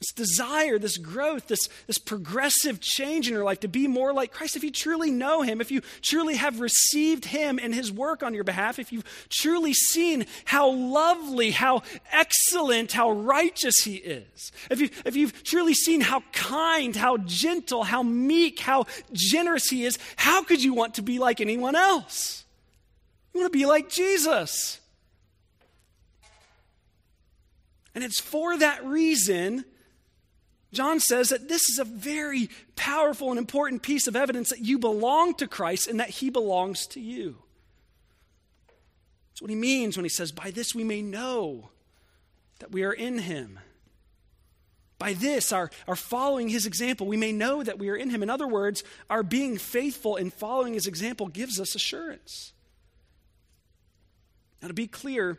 This 0.00 0.12
desire, 0.12 0.78
this 0.78 0.98
growth, 0.98 1.48
this, 1.48 1.70
this 1.86 1.96
progressive 1.96 2.80
change 2.80 3.28
in 3.28 3.32
your 3.32 3.44
life 3.44 3.60
to 3.60 3.68
be 3.68 3.86
more 3.86 4.12
like 4.12 4.30
Christ. 4.30 4.54
If 4.54 4.62
you 4.62 4.70
truly 4.70 5.10
know 5.10 5.40
Him, 5.40 5.62
if 5.62 5.70
you 5.70 5.80
truly 6.02 6.36
have 6.36 6.60
received 6.60 7.24
Him 7.24 7.58
and 7.62 7.74
His 7.74 7.90
work 7.90 8.22
on 8.22 8.34
your 8.34 8.44
behalf, 8.44 8.78
if 8.78 8.92
you've 8.92 9.06
truly 9.30 9.72
seen 9.72 10.26
how 10.44 10.70
lovely, 10.70 11.50
how 11.50 11.82
excellent, 12.12 12.92
how 12.92 13.10
righteous 13.10 13.76
He 13.84 13.94
is, 13.94 14.52
if, 14.70 14.80
you, 14.80 14.90
if 15.06 15.16
you've 15.16 15.42
truly 15.44 15.72
seen 15.72 16.02
how 16.02 16.22
kind, 16.32 16.94
how 16.94 17.16
gentle, 17.16 17.84
how 17.84 18.02
meek, 18.02 18.58
how 18.58 18.84
generous 19.14 19.70
He 19.70 19.86
is, 19.86 19.98
how 20.16 20.42
could 20.42 20.62
you 20.62 20.74
want 20.74 20.94
to 20.96 21.02
be 21.02 21.18
like 21.18 21.40
anyone 21.40 21.74
else? 21.74 22.44
You 23.36 23.42
want 23.42 23.52
to 23.52 23.58
be 23.58 23.66
like 23.66 23.90
Jesus. 23.90 24.80
And 27.94 28.02
it's 28.02 28.18
for 28.18 28.56
that 28.56 28.82
reason, 28.86 29.66
John 30.72 31.00
says 31.00 31.28
that 31.28 31.46
this 31.46 31.68
is 31.68 31.78
a 31.78 31.84
very 31.84 32.48
powerful 32.76 33.28
and 33.28 33.38
important 33.38 33.82
piece 33.82 34.06
of 34.06 34.16
evidence 34.16 34.48
that 34.48 34.60
you 34.60 34.78
belong 34.78 35.34
to 35.34 35.46
Christ 35.46 35.86
and 35.86 36.00
that 36.00 36.08
he 36.08 36.30
belongs 36.30 36.86
to 36.86 37.00
you. 37.00 37.36
That's 39.28 39.42
what 39.42 39.50
he 39.50 39.56
means 39.56 39.98
when 39.98 40.04
he 40.06 40.10
says, 40.10 40.32
By 40.32 40.50
this 40.50 40.74
we 40.74 40.82
may 40.82 41.02
know 41.02 41.68
that 42.60 42.72
we 42.72 42.84
are 42.84 42.92
in 42.94 43.18
him. 43.18 43.60
By 44.98 45.12
this, 45.12 45.52
our, 45.52 45.70
our 45.86 45.94
following 45.94 46.48
his 46.48 46.64
example, 46.64 47.06
we 47.06 47.18
may 47.18 47.32
know 47.32 47.62
that 47.62 47.78
we 47.78 47.90
are 47.90 47.96
in 47.96 48.08
him. 48.08 48.22
In 48.22 48.30
other 48.30 48.48
words, 48.48 48.82
our 49.10 49.22
being 49.22 49.58
faithful 49.58 50.16
in 50.16 50.30
following 50.30 50.72
his 50.72 50.86
example 50.86 51.28
gives 51.28 51.60
us 51.60 51.74
assurance. 51.74 52.54
Now, 54.60 54.68
to 54.68 54.74
be 54.74 54.86
clear, 54.86 55.38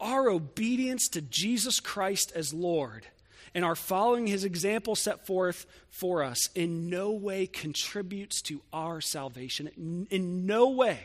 our 0.00 0.28
obedience 0.28 1.08
to 1.08 1.22
Jesus 1.22 1.80
Christ 1.80 2.32
as 2.34 2.52
Lord 2.52 3.06
and 3.54 3.64
our 3.64 3.76
following 3.76 4.26
his 4.26 4.44
example 4.44 4.96
set 4.96 5.26
forth 5.26 5.66
for 5.88 6.22
us 6.22 6.48
in 6.54 6.90
no 6.90 7.12
way 7.12 7.46
contributes 7.46 8.42
to 8.42 8.60
our 8.72 9.00
salvation, 9.00 10.06
in, 10.10 10.46
no 10.46 10.70
way 10.70 10.98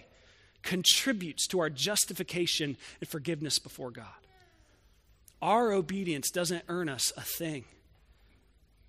contributes 0.64 1.48
to 1.48 1.60
our 1.60 1.70
justification 1.70 2.76
and 3.00 3.10
forgiveness 3.10 3.60
before 3.60 3.92
God. 3.92 4.08
Our 5.42 5.72
obedience 5.72 6.32
doesn't 6.32 6.64
earn 6.68 6.90
us 6.90 7.14
a 7.16 7.22
thing 7.22 7.66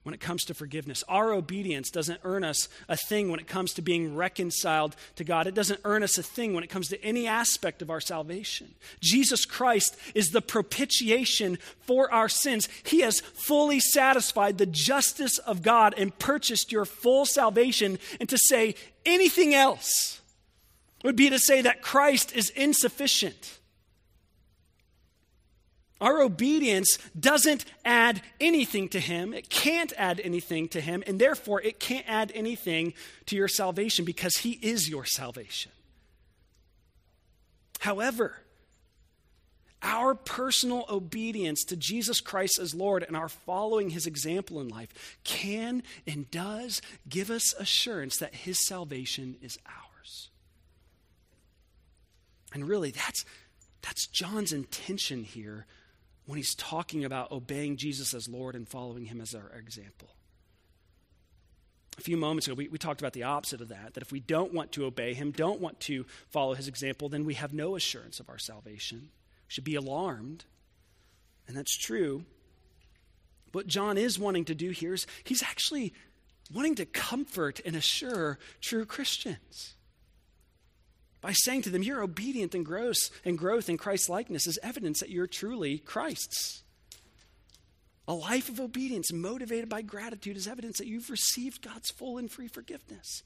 when 0.03 0.15
it 0.15 0.21
comes 0.21 0.45
to 0.45 0.55
forgiveness. 0.55 1.05
Our 1.09 1.33
obedience 1.33 1.91
doesn't 1.91 2.21
earn 2.25 2.43
us 2.43 2.69
a 2.89 2.97
thing 2.97 3.31
when 3.31 3.41
it 3.41 3.47
comes 3.47 3.75
to 3.75 3.83
being 3.83 4.17
reconciled 4.17 4.97
to 5.17 5.25
God. 5.25 5.47
It 5.47 5.55
doesn't 5.55 5.81
earn 5.85 6.03
us 6.03 6.17
a 6.17 6.23
thing 6.23 6.55
when 6.55 6.65
it 6.65 6.71
comes 6.71 6.89
to 6.89 7.05
any 7.05 7.27
aspect 7.27 7.83
of 7.83 7.91
our 7.91 8.01
salvation. 8.01 8.75
Jesus 9.01 9.45
Christ 9.45 9.97
is 10.15 10.31
the 10.31 10.41
propitiation 10.41 11.59
for 11.81 12.13
our 12.13 12.29
sins. 12.29 12.69
He 12.85 13.01
has 13.01 13.21
fully 13.21 13.81
satisfied 13.81 14.57
the 14.57 14.67
justice 14.67 15.39
of 15.39 15.63
God 15.63 15.95
and 15.97 16.19
purchased 16.19 16.73
your 16.73 16.87
full 16.87 17.27
salvation. 17.27 17.99
And 18.19 18.29
to 18.31 18.39
say 18.39 18.77
anything 19.05 19.55
else 19.55 20.21
would 21.05 21.17
be 21.17 21.31
to 21.31 21.39
say 21.39 21.61
that 21.63 21.83
Christ 21.83 22.35
is 22.35 22.51
insufficient 22.51 23.60
our 26.01 26.23
obedience 26.23 26.99
doesn't 27.19 27.65
add 27.85 28.23
anything 28.41 28.89
to 28.91 29.01
Him. 29.01 29.35
It 29.35 29.51
can't 29.51 29.93
add 29.99 30.21
anything 30.21 30.69
to 30.69 30.81
Him, 30.81 31.03
and 31.07 31.21
therefore 31.21 31.61
it 31.61 31.79
can't 31.79 32.07
add 32.09 32.33
anything 32.35 32.95
to 33.27 33.37
your 33.37 33.49
salvation 33.49 34.05
because 34.05 34.39
He 34.39 34.53
is 34.63 34.89
your 34.89 35.05
salvation. 35.05 35.73
However, 37.81 38.37
our 39.83 40.15
personal 40.15 40.85
obedience 40.91 41.65
to 41.65 41.77
Jesus 41.77 42.21
Christ 42.21 42.59
as 42.59 42.75
Lord 42.75 43.03
and 43.03 43.17
our 43.17 43.29
following 43.29 43.91
His 43.91 44.07
example 44.07 44.61
in 44.61 44.69
life 44.69 45.19
can 45.25 45.83
and 46.07 46.31
does 46.31 46.83
give 47.09 47.31
us 47.31 47.55
assurance 47.55 48.19
that 48.19 48.35
His 48.35 48.67
salvation 48.67 49.37
is 49.43 49.59
ours. 49.67 50.29
And 52.53 52.69
really, 52.69 52.91
that's, 52.91 53.25
that's 53.83 54.07
John's 54.07 54.53
intention 54.53 55.25
here 55.25 55.67
when 56.31 56.37
he's 56.37 56.55
talking 56.55 57.05
about 57.05 57.33
obeying 57.33 57.77
Jesus 57.77 58.15
as 58.15 58.29
Lord 58.29 58.55
and 58.55 58.69
following 58.69 59.05
him 59.05 59.21
as 59.21 59.35
our 59.35 59.51
example. 59.59 60.11
A 61.99 62.01
few 62.01 62.17
moments 62.17 62.47
ago, 62.47 62.55
we, 62.55 62.69
we 62.69 62.79
talked 62.79 63.01
about 63.01 63.15
the 63.15 63.25
opposite 63.25 63.61
of 63.61 63.71
that 63.71 63.95
that 63.95 64.03
if 64.03 64.13
we 64.13 64.21
don't 64.21 64.55
want 64.55 64.71
to 64.73 64.85
obey 64.85 65.13
him, 65.13 65.33
don't 65.33 65.61
want 65.61 65.81
to 65.81 66.07
follow 66.29 66.55
his 66.55 66.69
example, 66.69 67.09
then 67.09 67.25
we 67.25 67.35
have 67.35 67.53
no 67.53 67.75
assurance 67.75 68.21
of 68.21 68.29
our 68.29 68.39
salvation. 68.39 68.99
We 69.01 69.49
should 69.49 69.65
be 69.65 69.75
alarmed. 69.75 70.45
And 71.49 71.57
that's 71.57 71.77
true. 71.77 72.25
What 73.51 73.67
John 73.67 73.99
is 73.99 74.17
wanting 74.17 74.45
to 74.45 74.55
do 74.55 74.71
here 74.71 74.95
is 74.95 75.09
he's 75.25 75.43
actually 75.43 75.93
wanting 76.55 76.77
to 76.77 76.87
comfort 76.87 77.61
and 77.67 77.75
assure 77.75 78.39
true 78.61 78.87
Christians 78.87 79.75
by 81.21 81.33
saying 81.33 81.63
to 81.63 81.71
them, 81.71 81.83
You're 81.83 82.03
obedient 82.03 82.55
and 82.55 82.65
gross 82.65 83.11
and 83.25 83.37
growth 83.37 83.69
in 83.69 83.77
Christ's 83.77 84.09
likeness 84.09 84.47
is 84.47 84.59
evidence 84.63 85.01
that 85.01 85.11
you're 85.11 85.27
truly 85.27 85.79
Christ's. 85.79 86.63
A 88.09 88.15
life 88.15 88.49
of 88.49 88.59
obedience 88.59 89.13
motivated 89.13 89.69
by 89.69 89.83
gratitude 89.83 90.37
is 90.37 90.49
evidence 90.49 90.79
that 90.79 90.87
you've 90.87 91.11
received 91.11 91.63
God's 91.63 91.91
full 91.91 92.19
and 92.19 92.31
free 92.31 92.49
forgiveness. 92.49 93.23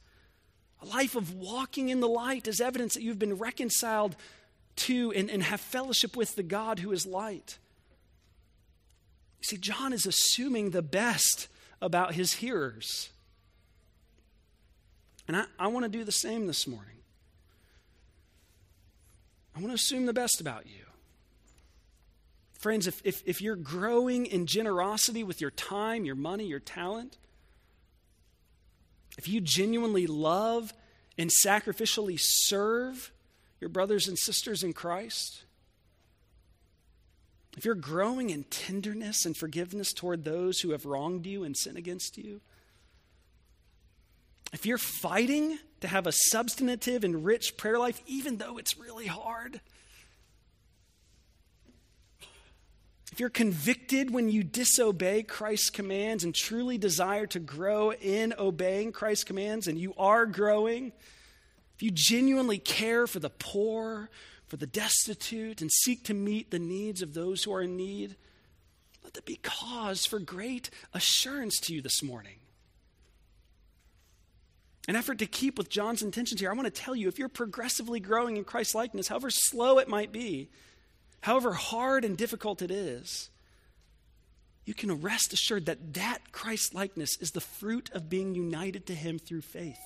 A 0.82 0.86
life 0.86 1.14
of 1.16 1.34
walking 1.34 1.88
in 1.88 2.00
the 2.00 2.08
light 2.08 2.46
is 2.46 2.60
evidence 2.60 2.94
that 2.94 3.02
you've 3.02 3.18
been 3.18 3.38
reconciled 3.38 4.16
to 4.76 5.12
and, 5.12 5.30
and 5.30 5.42
have 5.42 5.60
fellowship 5.60 6.16
with 6.16 6.34
the 6.34 6.42
God 6.42 6.80
who 6.80 6.92
is 6.92 7.06
light. 7.06 7.58
You 9.40 9.44
see, 9.44 9.56
John 9.56 9.92
is 9.92 10.04
assuming 10.04 10.70
the 10.70 10.82
best 10.82 11.48
about 11.80 12.14
his 12.14 12.34
hearers. 12.34 13.10
And 15.26 15.36
I, 15.36 15.44
I 15.58 15.68
want 15.68 15.84
to 15.84 15.88
do 15.88 16.04
the 16.04 16.12
same 16.12 16.46
this 16.46 16.66
morning. 16.66 16.93
I 19.54 19.60
want 19.60 19.70
to 19.70 19.74
assume 19.74 20.06
the 20.06 20.12
best 20.12 20.40
about 20.40 20.66
you. 20.66 20.84
Friends, 22.58 22.86
if, 22.86 23.00
if, 23.04 23.22
if 23.26 23.40
you're 23.40 23.56
growing 23.56 24.26
in 24.26 24.46
generosity 24.46 25.22
with 25.22 25.40
your 25.40 25.50
time, 25.50 26.04
your 26.04 26.14
money, 26.14 26.46
your 26.46 26.60
talent, 26.60 27.18
if 29.18 29.28
you 29.28 29.40
genuinely 29.40 30.06
love 30.06 30.72
and 31.16 31.30
sacrificially 31.44 32.18
serve 32.18 33.12
your 33.60 33.68
brothers 33.68 34.08
and 34.08 34.18
sisters 34.18 34.64
in 34.64 34.72
Christ, 34.72 35.44
if 37.56 37.64
you're 37.64 37.74
growing 37.74 38.30
in 38.30 38.44
tenderness 38.44 39.24
and 39.24 39.36
forgiveness 39.36 39.92
toward 39.92 40.24
those 40.24 40.60
who 40.60 40.70
have 40.70 40.86
wronged 40.86 41.26
you 41.26 41.44
and 41.44 41.56
sinned 41.56 41.78
against 41.78 42.18
you, 42.18 42.40
if 44.54 44.64
you're 44.64 44.78
fighting 44.78 45.58
to 45.80 45.88
have 45.88 46.06
a 46.06 46.12
substantive 46.12 47.02
and 47.02 47.24
rich 47.24 47.56
prayer 47.56 47.78
life, 47.78 48.00
even 48.06 48.36
though 48.36 48.56
it's 48.56 48.78
really 48.78 49.06
hard, 49.06 49.60
if 53.10 53.18
you're 53.18 53.30
convicted 53.30 54.12
when 54.12 54.28
you 54.28 54.44
disobey 54.44 55.24
Christ's 55.24 55.70
commands 55.70 56.22
and 56.22 56.34
truly 56.34 56.78
desire 56.78 57.26
to 57.26 57.40
grow 57.40 57.92
in 57.92 58.32
obeying 58.38 58.92
Christ's 58.92 59.24
commands, 59.24 59.66
and 59.66 59.76
you 59.76 59.92
are 59.98 60.24
growing, 60.24 60.92
if 61.74 61.82
you 61.82 61.90
genuinely 61.92 62.58
care 62.58 63.08
for 63.08 63.18
the 63.18 63.30
poor, 63.30 64.08
for 64.46 64.56
the 64.56 64.66
destitute, 64.66 65.62
and 65.62 65.70
seek 65.70 66.04
to 66.04 66.14
meet 66.14 66.52
the 66.52 66.60
needs 66.60 67.02
of 67.02 67.12
those 67.12 67.42
who 67.42 67.52
are 67.52 67.62
in 67.62 67.76
need, 67.76 68.14
let 69.02 69.14
that 69.14 69.26
be 69.26 69.40
cause 69.42 70.06
for 70.06 70.20
great 70.20 70.70
assurance 70.92 71.58
to 71.60 71.74
you 71.74 71.82
this 71.82 72.02
morning. 72.02 72.36
An 74.86 74.96
effort 74.96 75.18
to 75.18 75.26
keep 75.26 75.56
with 75.56 75.70
John's 75.70 76.02
intentions 76.02 76.40
here, 76.40 76.50
I 76.50 76.54
want 76.54 76.66
to 76.66 76.82
tell 76.82 76.94
you 76.94 77.08
if 77.08 77.18
you're 77.18 77.28
progressively 77.28 78.00
growing 78.00 78.36
in 78.36 78.44
Christ's 78.44 78.74
likeness, 78.74 79.08
however 79.08 79.30
slow 79.30 79.78
it 79.78 79.88
might 79.88 80.12
be, 80.12 80.50
however 81.20 81.52
hard 81.54 82.04
and 82.04 82.18
difficult 82.18 82.60
it 82.60 82.70
is, 82.70 83.30
you 84.66 84.74
can 84.74 85.00
rest 85.00 85.32
assured 85.32 85.66
that 85.66 85.94
that 85.94 86.32
Christ 86.32 86.74
likeness 86.74 87.16
is 87.18 87.30
the 87.30 87.40
fruit 87.40 87.90
of 87.92 88.10
being 88.10 88.34
united 88.34 88.86
to 88.86 88.94
Him 88.94 89.18
through 89.18 89.42
faith. 89.42 89.80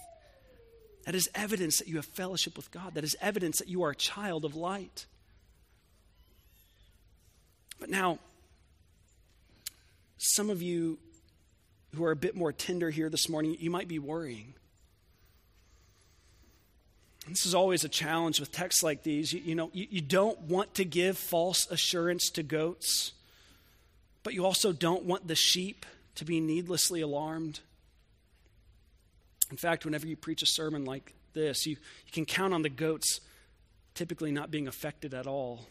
That 1.04 1.14
is 1.14 1.28
evidence 1.34 1.78
that 1.78 1.88
you 1.88 1.96
have 1.96 2.04
fellowship 2.04 2.56
with 2.56 2.70
God. 2.70 2.94
That 2.94 3.04
is 3.04 3.16
evidence 3.20 3.58
that 3.58 3.68
you 3.68 3.82
are 3.82 3.90
a 3.90 3.96
child 3.96 4.44
of 4.44 4.54
light. 4.54 5.06
But 7.80 7.88
now, 7.88 8.18
some 10.18 10.50
of 10.50 10.60
you 10.60 10.98
who 11.94 12.04
are 12.04 12.10
a 12.10 12.16
bit 12.16 12.36
more 12.36 12.52
tender 12.52 12.90
here 12.90 13.08
this 13.08 13.28
morning, 13.28 13.56
you 13.58 13.70
might 13.70 13.88
be 13.88 13.98
worrying. 13.98 14.54
This 17.28 17.44
is 17.44 17.54
always 17.54 17.84
a 17.84 17.88
challenge 17.88 18.40
with 18.40 18.50
texts 18.50 18.82
like 18.82 19.02
these. 19.02 19.32
You, 19.32 19.40
you 19.40 19.54
know, 19.54 19.70
you, 19.72 19.86
you 19.90 20.00
don't 20.00 20.40
want 20.42 20.74
to 20.74 20.84
give 20.84 21.18
false 21.18 21.70
assurance 21.70 22.30
to 22.30 22.42
goats, 22.42 23.12
but 24.22 24.34
you 24.34 24.44
also 24.46 24.72
don't 24.72 25.04
want 25.04 25.28
the 25.28 25.34
sheep 25.34 25.84
to 26.14 26.24
be 26.24 26.40
needlessly 26.40 27.00
alarmed. 27.00 27.60
In 29.50 29.56
fact, 29.56 29.84
whenever 29.84 30.06
you 30.06 30.16
preach 30.16 30.42
a 30.42 30.46
sermon 30.46 30.84
like 30.84 31.14
this, 31.34 31.66
you, 31.66 31.76
you 32.06 32.12
can 32.12 32.24
count 32.24 32.54
on 32.54 32.62
the 32.62 32.68
goats 32.68 33.20
typically 33.94 34.32
not 34.32 34.50
being 34.50 34.68
affected 34.68 35.12
at 35.12 35.26
all, 35.26 35.66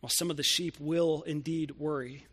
while 0.00 0.10
some 0.10 0.30
of 0.30 0.36
the 0.36 0.42
sheep 0.42 0.76
will 0.78 1.22
indeed 1.22 1.72
worry. 1.78 2.26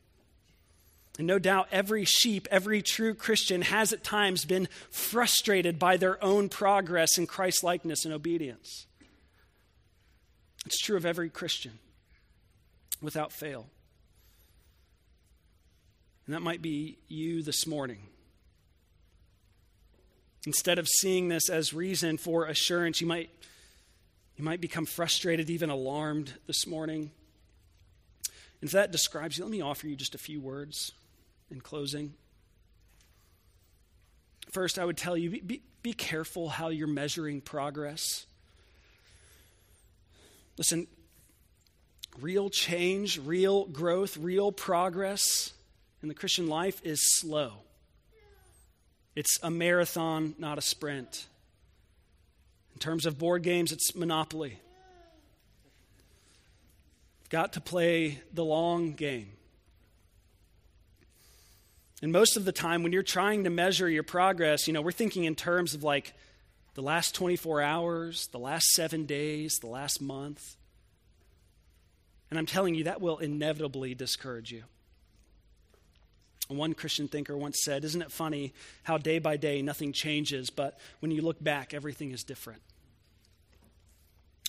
And 1.18 1.28
no 1.28 1.38
doubt 1.38 1.68
every 1.72 2.06
sheep, 2.06 2.48
every 2.50 2.82
true 2.82 3.14
Christian 3.14 3.62
has 3.62 3.94
at 3.94 4.04
times 4.04 4.46
been 4.46 4.68
frustrated 4.90 5.78
by 5.78 5.98
their 5.98 6.24
own 6.24 6.50
progress 6.50 7.18
in 7.18 7.28
Christ 7.28 7.64
likeness 7.64 8.04
and 8.04 8.14
obedience. 8.14 8.88
It's 10.66 10.80
true 10.80 10.98
of 10.98 11.06
every 11.06 11.30
Christian 11.30 11.74
without 13.02 13.32
fail. 13.32 13.68
And 16.26 16.34
that 16.34 16.42
might 16.42 16.62
be 16.62 16.98
you 17.08 17.44
this 17.44 17.68
morning. 17.68 18.08
Instead 20.48 20.80
of 20.80 20.88
seeing 20.88 21.28
this 21.28 21.48
as 21.48 21.74
reason 21.74 22.18
for 22.18 22.46
assurance, 22.46 23.02
you 23.02 23.08
might, 23.08 23.30
you 24.36 24.44
might 24.44 24.62
become 24.62 24.86
frustrated, 24.86 25.50
even 25.50 25.70
alarmed 25.70 26.34
this 26.48 26.66
morning. 26.66 27.12
And 28.62 28.68
if 28.68 28.72
that 28.72 28.92
describes 28.92 29.38
you, 29.38 29.44
let 29.44 29.52
me 29.52 29.62
offer 29.62 29.88
you 29.88 29.96
just 29.96 30.16
a 30.16 30.20
few 30.20 30.42
words 30.42 30.92
in 31.54 31.62
closing. 31.62 32.14
First, 34.52 34.78
I 34.78 34.86
would 34.86 34.98
tell 34.98 35.16
you 35.16 35.30
be, 35.42 35.62
be 35.82 35.94
careful 35.94 36.50
how 36.50 36.70
you're 36.70 36.88
measuring 36.88 37.42
progress. 37.42 38.26
Listen, 40.58 40.88
real 42.20 42.50
change, 42.50 43.20
real 43.20 43.66
growth, 43.66 44.18
real 44.18 44.52
progress 44.52 45.54
in 46.02 46.08
the 46.08 46.14
Christian 46.14 46.48
life 46.48 46.82
is 46.84 47.18
slow. 47.20 47.54
It's 49.16 49.40
a 49.44 49.50
marathon, 49.50 50.36
not 50.38 50.58
a 50.58 50.62
sprint. 50.62 51.28
In 52.74 52.80
terms 52.80 53.06
of 53.06 53.18
board 53.20 53.44
games, 53.44 53.72
it's 53.72 53.96
Monopoly. 53.96 54.60
Got 57.30 57.54
to 57.54 57.62
play 57.62 58.22
the 58.34 58.44
long 58.44 58.94
game. 58.94 59.32
And 62.04 62.12
most 62.12 62.36
of 62.36 62.44
the 62.44 62.52
time, 62.52 62.84
when 62.84 62.92
you're 62.92 63.02
trying 63.02 63.46
to 63.46 63.50
measure 63.50 63.90
your 63.90 64.04
progress, 64.04 64.68
you 64.68 64.74
know, 64.74 64.82
we're 64.82 64.92
thinking 64.92 65.24
in 65.24 65.36
terms 65.36 65.74
of 65.74 65.84
like 65.84 66.14
the 66.74 66.82
last 66.82 67.16
24 67.16 67.62
hours, 67.62 68.28
the 68.28 68.40
last 68.40 68.68
seven 68.72 69.06
days, 69.06 69.58
the 69.62 69.68
last 69.68 70.02
month. 70.02 70.58
And 72.30 72.38
I'm 72.38 72.46
telling 72.46 72.76
you, 72.76 72.84
that 72.84 73.00
will 73.00 73.20
inevitably 73.20 73.96
discourage 73.96 74.52
you. 74.52 74.64
One 76.50 76.74
Christian 76.74 77.08
thinker 77.08 77.38
once 77.38 77.60
said, 77.64 77.86
Isn't 77.86 78.02
it 78.02 78.12
funny 78.12 78.54
how 78.84 78.98
day 78.98 79.20
by 79.20 79.38
day 79.38 79.62
nothing 79.62 79.94
changes, 79.94 80.50
but 80.50 80.78
when 81.00 81.10
you 81.10 81.22
look 81.22 81.42
back, 81.42 81.74
everything 81.74 82.12
is 82.12 82.26
different? 82.26 82.62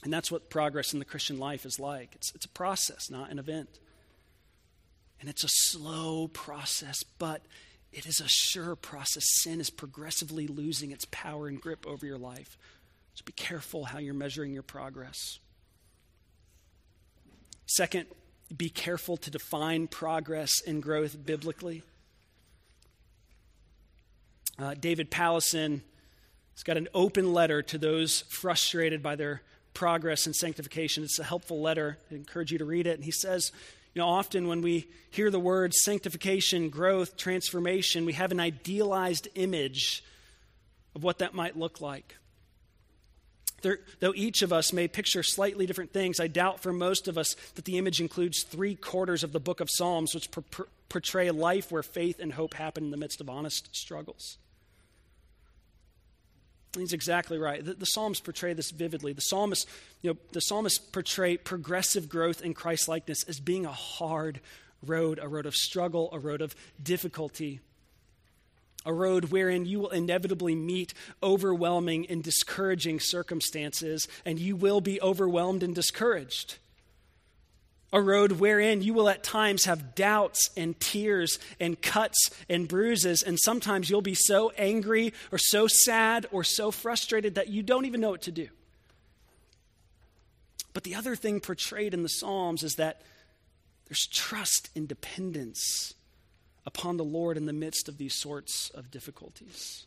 And 0.02 0.12
that's 0.12 0.28
what 0.28 0.50
progress 0.50 0.92
in 0.92 0.98
the 0.98 1.04
Christian 1.04 1.38
life 1.38 1.64
is 1.64 1.78
like 1.78 2.16
it's, 2.16 2.34
it's 2.34 2.46
a 2.46 2.50
process, 2.50 3.10
not 3.10 3.30
an 3.30 3.38
event. 3.38 3.78
And 5.20 5.28
it's 5.28 5.44
a 5.44 5.48
slow 5.48 6.28
process, 6.28 7.02
but 7.18 7.42
it 7.92 8.06
is 8.06 8.20
a 8.20 8.28
sure 8.28 8.74
process. 8.74 9.24
Sin 9.42 9.60
is 9.60 9.70
progressively 9.70 10.46
losing 10.46 10.90
its 10.90 11.06
power 11.10 11.46
and 11.46 11.60
grip 11.60 11.86
over 11.86 12.04
your 12.04 12.18
life. 12.18 12.58
So 13.14 13.22
be 13.24 13.32
careful 13.32 13.84
how 13.84 13.98
you're 13.98 14.14
measuring 14.14 14.52
your 14.52 14.64
progress. 14.64 15.38
Second, 17.66 18.06
be 18.54 18.68
careful 18.68 19.16
to 19.18 19.30
define 19.30 19.86
progress 19.86 20.60
and 20.66 20.82
growth 20.82 21.24
biblically. 21.24 21.82
Uh, 24.58 24.74
David 24.74 25.10
Powlison 25.10 25.80
has 26.54 26.62
got 26.62 26.76
an 26.76 26.88
open 26.94 27.32
letter 27.32 27.62
to 27.62 27.78
those 27.78 28.22
frustrated 28.22 29.02
by 29.02 29.16
their 29.16 29.42
progress 29.72 30.26
and 30.26 30.34
sanctification. 30.36 31.02
It's 31.02 31.18
a 31.18 31.24
helpful 31.24 31.60
letter. 31.60 31.98
I 32.10 32.14
encourage 32.14 32.52
you 32.52 32.58
to 32.58 32.64
read 32.64 32.86
it. 32.86 32.94
And 32.94 33.04
he 33.04 33.10
says, 33.10 33.50
you 33.94 34.02
know, 34.02 34.08
often 34.08 34.48
when 34.48 34.60
we 34.60 34.88
hear 35.10 35.30
the 35.30 35.38
words 35.38 35.76
sanctification, 35.82 36.68
growth, 36.68 37.16
transformation, 37.16 38.04
we 38.04 38.12
have 38.14 38.32
an 38.32 38.40
idealized 38.40 39.28
image 39.36 40.04
of 40.96 41.04
what 41.04 41.18
that 41.18 41.34
might 41.34 41.56
look 41.56 41.80
like. 41.80 42.16
There, 43.62 43.78
though 44.00 44.12
each 44.14 44.42
of 44.42 44.52
us 44.52 44.72
may 44.72 44.88
picture 44.88 45.22
slightly 45.22 45.64
different 45.64 45.92
things, 45.92 46.20
I 46.20 46.26
doubt 46.26 46.60
for 46.60 46.72
most 46.72 47.08
of 47.08 47.16
us 47.16 47.34
that 47.54 47.64
the 47.64 47.78
image 47.78 48.00
includes 48.00 48.42
three 48.42 48.74
quarters 48.74 49.22
of 49.22 49.32
the 49.32 49.40
book 49.40 49.60
of 49.60 49.68
Psalms, 49.70 50.12
which 50.12 50.28
portray 50.88 51.30
life 51.30 51.72
where 51.72 51.82
faith 51.82 52.18
and 52.18 52.32
hope 52.32 52.54
happen 52.54 52.84
in 52.84 52.90
the 52.90 52.96
midst 52.96 53.20
of 53.20 53.30
honest 53.30 53.74
struggles. 53.74 54.38
He's 56.74 56.92
exactly 56.92 57.38
right. 57.38 57.64
The, 57.64 57.74
the, 57.74 57.86
Psalms 57.86 58.20
portray 58.20 58.52
this 58.52 58.70
vividly. 58.70 59.12
The 59.12 59.20
psalmist, 59.20 59.68
you 60.02 60.10
know, 60.10 60.16
the 60.32 60.40
psalmist 60.40 60.92
portray 60.92 61.36
progressive 61.36 62.08
growth 62.08 62.42
in 62.42 62.54
Christ 62.54 62.88
likeness 62.88 63.24
as 63.24 63.40
being 63.40 63.66
a 63.66 63.72
hard 63.72 64.40
road, 64.84 65.18
a 65.22 65.28
road 65.28 65.46
of 65.46 65.54
struggle, 65.54 66.10
a 66.12 66.18
road 66.18 66.42
of 66.42 66.54
difficulty, 66.82 67.60
a 68.84 68.92
road 68.92 69.26
wherein 69.26 69.64
you 69.64 69.80
will 69.80 69.90
inevitably 69.90 70.54
meet 70.54 70.92
overwhelming 71.22 72.06
and 72.06 72.22
discouraging 72.22 73.00
circumstances, 73.00 74.06
and 74.24 74.38
you 74.38 74.56
will 74.56 74.80
be 74.80 75.00
overwhelmed 75.00 75.62
and 75.62 75.74
discouraged 75.74 76.58
a 77.94 78.00
road 78.00 78.32
wherein 78.32 78.82
you 78.82 78.92
will 78.92 79.08
at 79.08 79.22
times 79.22 79.66
have 79.66 79.94
doubts 79.94 80.50
and 80.56 80.78
tears 80.80 81.38
and 81.60 81.80
cuts 81.80 82.28
and 82.48 82.66
bruises, 82.66 83.22
and 83.22 83.38
sometimes 83.38 83.88
you'll 83.88 84.02
be 84.02 84.16
so 84.16 84.50
angry 84.58 85.14
or 85.30 85.38
so 85.38 85.68
sad 85.68 86.26
or 86.32 86.42
so 86.42 86.72
frustrated 86.72 87.36
that 87.36 87.48
you 87.48 87.62
don't 87.62 87.84
even 87.84 88.00
know 88.00 88.10
what 88.10 88.22
to 88.22 88.32
do. 88.32 88.48
But 90.72 90.82
the 90.82 90.96
other 90.96 91.14
thing 91.14 91.38
portrayed 91.38 91.94
in 91.94 92.02
the 92.02 92.08
Psalms 92.08 92.64
is 92.64 92.74
that 92.74 93.00
there's 93.86 94.08
trust 94.08 94.70
and 94.74 94.88
dependence 94.88 95.94
upon 96.66 96.96
the 96.96 97.04
Lord 97.04 97.36
in 97.36 97.46
the 97.46 97.52
midst 97.52 97.88
of 97.88 97.96
these 97.96 98.16
sorts 98.20 98.70
of 98.70 98.90
difficulties. 98.90 99.86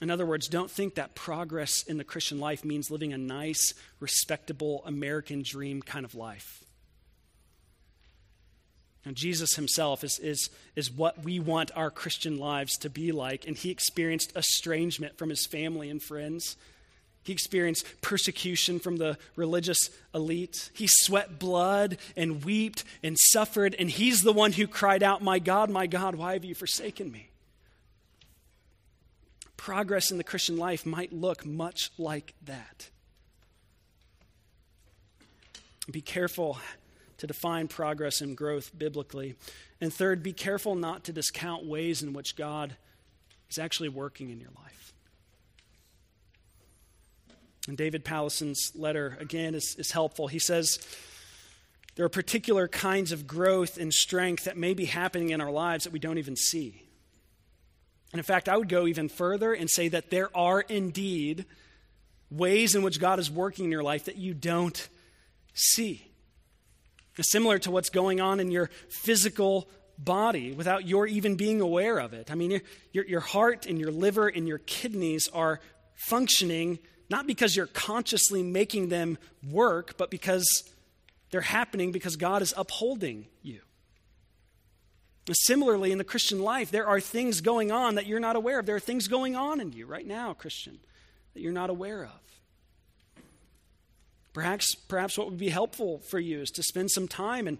In 0.00 0.10
other 0.10 0.26
words, 0.26 0.48
don't 0.48 0.70
think 0.70 0.94
that 0.94 1.14
progress 1.14 1.82
in 1.84 1.98
the 1.98 2.04
Christian 2.04 2.40
life 2.40 2.64
means 2.64 2.90
living 2.90 3.12
a 3.12 3.18
nice, 3.18 3.74
respectable 4.00 4.82
American 4.84 5.42
dream 5.44 5.82
kind 5.82 6.04
of 6.04 6.14
life. 6.14 6.64
And 9.04 9.16
Jesus 9.16 9.54
himself 9.54 10.04
is, 10.04 10.18
is, 10.20 10.50
is 10.76 10.90
what 10.90 11.24
we 11.24 11.40
want 11.40 11.72
our 11.74 11.90
Christian 11.90 12.38
lives 12.38 12.76
to 12.78 12.90
be 12.90 13.10
like. 13.10 13.46
And 13.46 13.56
he 13.56 13.70
experienced 13.70 14.36
estrangement 14.36 15.18
from 15.18 15.28
his 15.28 15.46
family 15.46 15.90
and 15.90 16.00
friends. 16.00 16.56
He 17.24 17.32
experienced 17.32 17.84
persecution 18.00 18.78
from 18.78 18.96
the 18.96 19.18
religious 19.34 19.90
elite. 20.14 20.70
He 20.74 20.86
sweat 20.88 21.38
blood 21.38 21.98
and 22.16 22.44
wept 22.44 22.84
and 23.02 23.16
suffered. 23.18 23.74
And 23.78 23.90
he's 23.90 24.22
the 24.22 24.32
one 24.32 24.52
who 24.52 24.66
cried 24.68 25.02
out, 25.02 25.22
My 25.22 25.40
God, 25.40 25.68
my 25.68 25.86
God, 25.86 26.14
why 26.14 26.34
have 26.34 26.44
you 26.44 26.54
forsaken 26.54 27.10
me? 27.10 27.28
Progress 29.62 30.10
in 30.10 30.18
the 30.18 30.24
Christian 30.24 30.56
life 30.56 30.84
might 30.84 31.12
look 31.12 31.46
much 31.46 31.92
like 31.96 32.34
that. 32.46 32.90
Be 35.88 36.00
careful 36.00 36.58
to 37.18 37.28
define 37.28 37.68
progress 37.68 38.20
and 38.20 38.36
growth 38.36 38.76
biblically. 38.76 39.36
And 39.80 39.94
third, 39.94 40.20
be 40.20 40.32
careful 40.32 40.74
not 40.74 41.04
to 41.04 41.12
discount 41.12 41.64
ways 41.64 42.02
in 42.02 42.12
which 42.12 42.34
God 42.34 42.74
is 43.50 43.56
actually 43.56 43.88
working 43.88 44.30
in 44.30 44.40
your 44.40 44.50
life. 44.60 44.92
And 47.68 47.76
David 47.76 48.04
Powlison's 48.04 48.72
letter, 48.74 49.16
again, 49.20 49.54
is, 49.54 49.76
is 49.78 49.92
helpful. 49.92 50.26
He 50.26 50.40
says, 50.40 50.84
there 51.94 52.04
are 52.04 52.08
particular 52.08 52.66
kinds 52.66 53.12
of 53.12 53.28
growth 53.28 53.78
and 53.78 53.94
strength 53.94 54.42
that 54.42 54.56
may 54.56 54.74
be 54.74 54.86
happening 54.86 55.30
in 55.30 55.40
our 55.40 55.52
lives 55.52 55.84
that 55.84 55.92
we 55.92 56.00
don't 56.00 56.18
even 56.18 56.34
see. 56.34 56.82
And 58.12 58.18
in 58.18 58.24
fact, 58.24 58.48
I 58.48 58.56
would 58.56 58.68
go 58.68 58.86
even 58.86 59.08
further 59.08 59.52
and 59.52 59.70
say 59.70 59.88
that 59.88 60.10
there 60.10 60.34
are 60.36 60.60
indeed 60.60 61.46
ways 62.30 62.74
in 62.74 62.82
which 62.82 63.00
God 63.00 63.18
is 63.18 63.30
working 63.30 63.66
in 63.66 63.70
your 63.70 63.82
life 63.82 64.04
that 64.04 64.16
you 64.16 64.34
don't 64.34 64.88
see. 65.54 66.06
similar 67.20 67.58
to 67.60 67.70
what's 67.70 67.90
going 67.90 68.20
on 68.20 68.40
in 68.40 68.50
your 68.50 68.70
physical 68.88 69.68
body 69.98 70.52
without 70.52 70.86
your 70.86 71.06
even 71.06 71.36
being 71.36 71.60
aware 71.60 71.98
of 71.98 72.14
it. 72.14 72.30
I 72.30 72.34
mean, 72.34 72.50
your, 72.50 72.60
your, 72.92 73.04
your 73.06 73.20
heart 73.20 73.66
and 73.66 73.78
your 73.78 73.90
liver 73.90 74.28
and 74.28 74.48
your 74.48 74.58
kidneys 74.58 75.28
are 75.28 75.60
functioning 75.94 76.78
not 77.10 77.26
because 77.26 77.54
you're 77.54 77.66
consciously 77.66 78.42
making 78.42 78.88
them 78.88 79.18
work, 79.50 79.98
but 79.98 80.10
because 80.10 80.64
they're 81.30 81.42
happening 81.42 81.92
because 81.92 82.16
God 82.16 82.40
is 82.40 82.54
upholding 82.56 83.26
you. 83.42 83.60
Similarly, 85.30 85.92
in 85.92 85.98
the 85.98 86.04
Christian 86.04 86.42
life, 86.42 86.70
there 86.70 86.86
are 86.86 87.00
things 87.00 87.40
going 87.40 87.70
on 87.70 87.94
that 87.94 88.06
you're 88.06 88.18
not 88.18 88.34
aware 88.34 88.58
of. 88.58 88.66
There 88.66 88.74
are 88.74 88.80
things 88.80 89.06
going 89.06 89.36
on 89.36 89.60
in 89.60 89.72
you 89.72 89.86
right 89.86 90.06
now, 90.06 90.34
Christian, 90.34 90.80
that 91.34 91.40
you're 91.40 91.52
not 91.52 91.70
aware 91.70 92.04
of. 92.04 92.10
Perhaps, 94.32 94.74
perhaps 94.88 95.16
what 95.16 95.28
would 95.28 95.38
be 95.38 95.50
helpful 95.50 96.00
for 96.10 96.18
you 96.18 96.40
is 96.40 96.50
to 96.50 96.62
spend 96.62 96.90
some 96.90 97.06
time 97.06 97.46
and 97.46 97.58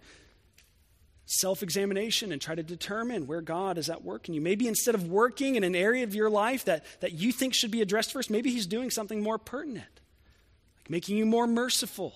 self 1.26 1.62
examination 1.62 2.32
and 2.32 2.42
try 2.42 2.56
to 2.56 2.64
determine 2.64 3.28
where 3.28 3.40
God 3.40 3.78
is 3.78 3.88
at 3.88 4.02
work 4.02 4.28
in 4.28 4.34
you. 4.34 4.40
Maybe 4.40 4.66
instead 4.66 4.96
of 4.96 5.06
working 5.06 5.54
in 5.54 5.62
an 5.62 5.76
area 5.76 6.02
of 6.02 6.14
your 6.14 6.30
life 6.30 6.64
that, 6.64 6.84
that 7.00 7.12
you 7.12 7.30
think 7.30 7.54
should 7.54 7.70
be 7.70 7.82
addressed 7.82 8.12
first, 8.12 8.28
maybe 8.28 8.50
He's 8.50 8.66
doing 8.66 8.90
something 8.90 9.22
more 9.22 9.38
pertinent, 9.38 10.00
like 10.80 10.90
making 10.90 11.16
you 11.16 11.26
more 11.26 11.46
merciful 11.46 12.14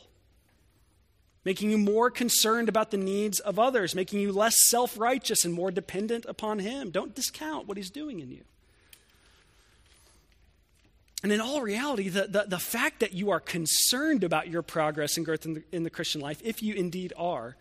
making 1.47 1.71
you 1.71 1.79
more 1.79 2.11
concerned 2.11 2.69
about 2.69 2.91
the 2.91 2.97
needs 2.97 3.39
of 3.39 3.57
others, 3.57 3.95
making 3.95 4.21
you 4.21 4.33
less 4.33 4.57
self 4.69 4.99
righteous 4.99 5.45
and 5.45 5.55
more 5.55 5.71
dependent 5.71 6.27
upon 6.29 6.59
Him. 6.59 6.91
Don't 6.91 7.15
discount 7.15 7.69
what 7.69 7.77
He's 7.77 7.89
doing 7.89 8.19
in 8.19 8.33
you. 8.33 8.43
And 11.23 11.33
in 11.33 11.41
all 11.41 11.63
reality, 11.63 12.09
the, 12.09 12.27
the, 12.27 12.45
the, 12.49 12.59
fact 12.59 12.99
that 12.99 13.13
you 13.13 13.31
are 13.31 13.39
concerned 13.39 14.25
about 14.25 14.49
your 14.49 14.63
progress 14.63 15.17
and 15.17 15.25
growth 15.25 15.47
in 15.47 15.55
the, 15.55 15.63
in 15.71 15.83
the 15.85 15.91
Christian 15.91 16.21
life, 16.21 16.41
if 16.45 16.63
you 16.63 16.75
indeed 16.75 17.13
are, 17.17 17.57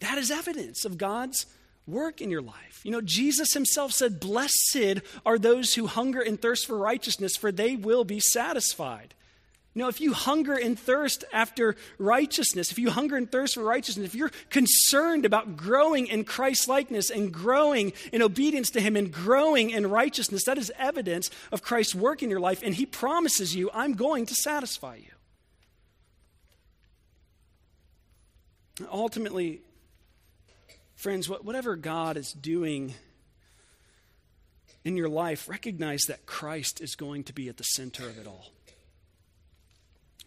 that 0.00 0.16
is 0.16 0.30
evidence 0.30 0.84
of 0.84 0.98
God's 0.98 1.46
work 1.86 2.20
in 2.20 2.30
your 2.30 2.42
life. 2.42 2.80
You 2.84 2.92
know, 2.92 3.00
Jesus 3.00 3.54
himself 3.54 3.90
said, 3.90 4.20
Blessed 4.20 5.02
are 5.26 5.38
those 5.38 5.74
who 5.74 5.88
hunger 5.88 6.20
and 6.20 6.40
thirst 6.40 6.66
for 6.66 6.78
righteousness, 6.78 7.36
for 7.36 7.50
they 7.50 7.74
will 7.74 8.04
be 8.04 8.20
satisfied. 8.20 9.14
Know, 9.78 9.86
if 9.86 10.00
you 10.00 10.12
hunger 10.12 10.56
and 10.56 10.76
thirst 10.76 11.24
after 11.32 11.76
righteousness, 11.98 12.72
if 12.72 12.80
you 12.80 12.90
hunger 12.90 13.16
and 13.16 13.30
thirst 13.30 13.54
for 13.54 13.62
righteousness, 13.62 14.06
if 14.06 14.14
you're 14.16 14.32
concerned 14.50 15.24
about 15.24 15.56
growing 15.56 16.08
in 16.08 16.24
Christ 16.24 16.66
likeness 16.66 17.10
and 17.10 17.32
growing 17.32 17.92
in 18.12 18.20
obedience 18.20 18.70
to 18.70 18.80
Him 18.80 18.96
and 18.96 19.12
growing 19.12 19.70
in 19.70 19.88
righteousness, 19.88 20.42
that 20.46 20.58
is 20.58 20.72
evidence 20.76 21.30
of 21.52 21.62
Christ's 21.62 21.94
work 21.94 22.24
in 22.24 22.28
your 22.28 22.40
life. 22.40 22.60
And 22.64 22.74
He 22.74 22.86
promises 22.86 23.54
you, 23.54 23.70
I'm 23.72 23.92
going 23.92 24.26
to 24.26 24.34
satisfy 24.34 24.96
you. 24.96 25.12
Ultimately, 28.90 29.60
friends, 30.96 31.28
whatever 31.28 31.76
God 31.76 32.16
is 32.16 32.32
doing 32.32 32.94
in 34.84 34.96
your 34.96 35.08
life, 35.08 35.48
recognize 35.48 36.02
that 36.08 36.26
Christ 36.26 36.80
is 36.80 36.96
going 36.96 37.22
to 37.24 37.32
be 37.32 37.48
at 37.48 37.58
the 37.58 37.62
center 37.62 38.08
of 38.08 38.18
it 38.18 38.26
all. 38.26 38.50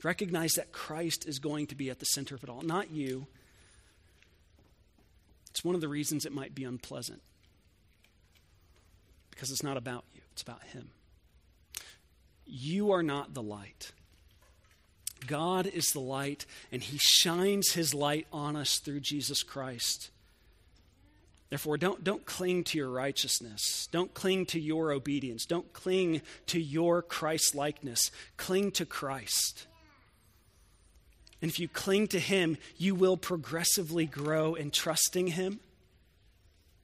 Recognize 0.03 0.53
that 0.53 0.71
Christ 0.71 1.27
is 1.27 1.39
going 1.39 1.67
to 1.67 1.75
be 1.75 1.89
at 1.89 1.99
the 1.99 2.05
center 2.05 2.35
of 2.35 2.43
it 2.43 2.49
all, 2.49 2.61
not 2.61 2.91
you. 2.91 3.27
It's 5.51 5.63
one 5.63 5.75
of 5.75 5.81
the 5.81 5.87
reasons 5.87 6.25
it 6.25 6.31
might 6.31 6.55
be 6.55 6.63
unpleasant 6.63 7.21
because 9.29 9.51
it's 9.51 9.63
not 9.63 9.77
about 9.77 10.05
you, 10.13 10.21
it's 10.31 10.41
about 10.41 10.63
Him. 10.63 10.89
You 12.45 12.91
are 12.91 13.03
not 13.03 13.33
the 13.33 13.41
light. 13.41 13.91
God 15.27 15.67
is 15.67 15.85
the 15.93 15.99
light, 15.99 16.45
and 16.71 16.81
He 16.81 16.97
shines 16.99 17.73
His 17.73 17.93
light 17.93 18.27
on 18.33 18.55
us 18.55 18.79
through 18.79 19.01
Jesus 19.01 19.43
Christ. 19.43 20.09
Therefore, 21.49 21.77
don't, 21.77 22.03
don't 22.03 22.25
cling 22.25 22.63
to 22.65 22.77
your 22.77 22.89
righteousness. 22.89 23.87
Don't 23.91 24.13
cling 24.13 24.45
to 24.47 24.59
your 24.59 24.91
obedience. 24.91 25.45
Don't 25.45 25.71
cling 25.73 26.21
to 26.47 26.61
your 26.61 27.01
Christ 27.01 27.53
likeness. 27.53 28.09
Cling 28.37 28.71
to 28.71 28.85
Christ. 28.85 29.67
And 31.41 31.49
if 31.49 31.59
you 31.59 31.67
cling 31.67 32.07
to 32.09 32.19
Him, 32.19 32.57
you 32.77 32.93
will 32.93 33.17
progressively 33.17 34.05
grow 34.05 34.53
in 34.53 34.69
trusting 34.71 35.27
Him. 35.27 35.59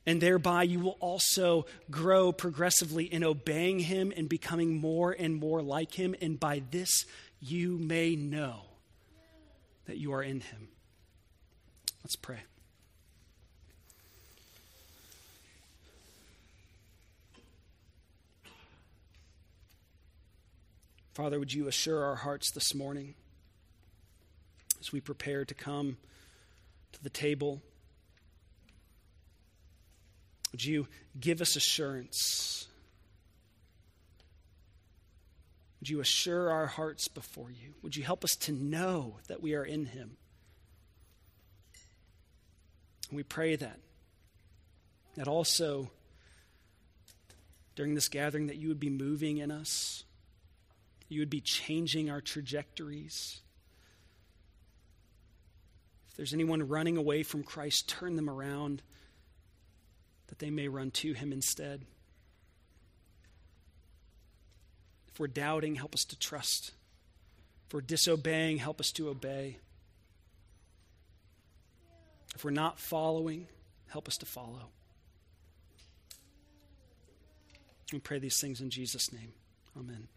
And 0.05 0.21
thereby, 0.21 0.63
you 0.63 0.79
will 0.79 0.97
also 0.99 1.65
grow 1.91 2.31
progressively 2.31 3.05
in 3.05 3.23
obeying 3.23 3.79
Him 3.79 4.13
and 4.15 4.27
becoming 4.27 4.79
more 4.79 5.11
and 5.11 5.35
more 5.35 5.61
like 5.61 5.93
Him. 5.93 6.15
And 6.21 6.39
by 6.39 6.63
this, 6.71 7.05
you 7.39 7.77
may 7.77 8.15
know 8.15 8.61
that 9.85 9.97
you 9.97 10.13
are 10.13 10.23
in 10.23 10.39
Him. 10.39 10.69
Let's 12.03 12.15
pray. 12.15 12.39
Father, 21.13 21.39
would 21.39 21.51
you 21.51 21.67
assure 21.67 22.03
our 22.03 22.15
hearts 22.15 22.51
this 22.51 22.73
morning? 22.73 23.15
As 24.87 24.93
we 24.93 25.01
prepare 25.01 25.43
to 25.43 25.53
come 25.53 25.97
to 26.93 27.03
the 27.03 27.09
table. 27.09 27.61
Would 30.51 30.63
you 30.63 30.87
give 31.19 31.41
us 31.41 31.55
assurance? 31.57 32.67
Would 35.81 35.89
you 35.89 35.99
assure 35.99 36.49
our 36.49 36.67
hearts 36.67 37.07
before 37.09 37.51
you? 37.51 37.73
Would 37.81 37.97
you 37.97 38.03
help 38.03 38.23
us 38.23 38.35
to 38.41 38.51
know 38.53 39.17
that 39.27 39.41
we 39.41 39.55
are 39.55 39.65
in 39.65 39.87
Him? 39.87 40.15
We 43.11 43.23
pray 43.23 43.55
that, 43.57 43.79
that 45.15 45.27
also 45.27 45.91
during 47.75 47.93
this 47.93 48.07
gathering 48.07 48.47
that 48.47 48.57
you 48.57 48.69
would 48.69 48.79
be 48.79 48.89
moving 48.89 49.37
in 49.37 49.51
us, 49.51 50.03
you 51.09 51.19
would 51.19 51.29
be 51.29 51.41
changing 51.41 52.09
our 52.09 52.21
trajectories 52.21 53.41
there's 56.17 56.33
anyone 56.33 56.67
running 56.67 56.97
away 56.97 57.23
from 57.23 57.43
Christ, 57.43 57.87
turn 57.87 58.15
them 58.15 58.29
around 58.29 58.81
that 60.27 60.39
they 60.39 60.49
may 60.49 60.67
run 60.67 60.91
to 60.91 61.13
him 61.13 61.31
instead. 61.31 61.85
If 65.07 65.19
we're 65.19 65.27
doubting, 65.27 65.75
help 65.75 65.93
us 65.93 66.03
to 66.05 66.19
trust. 66.19 66.71
If 67.67 67.73
we're 67.73 67.81
disobeying, 67.81 68.57
help 68.57 68.79
us 68.79 68.91
to 68.93 69.09
obey. 69.09 69.57
If 72.35 72.43
we're 72.43 72.51
not 72.51 72.79
following, 72.79 73.47
help 73.87 74.07
us 74.07 74.17
to 74.17 74.25
follow. 74.25 74.69
We 77.93 77.99
pray 77.99 78.19
these 78.19 78.39
things 78.39 78.59
in 78.59 78.69
Jesus' 78.69 79.13
name. 79.13 79.33
Amen. 79.79 80.07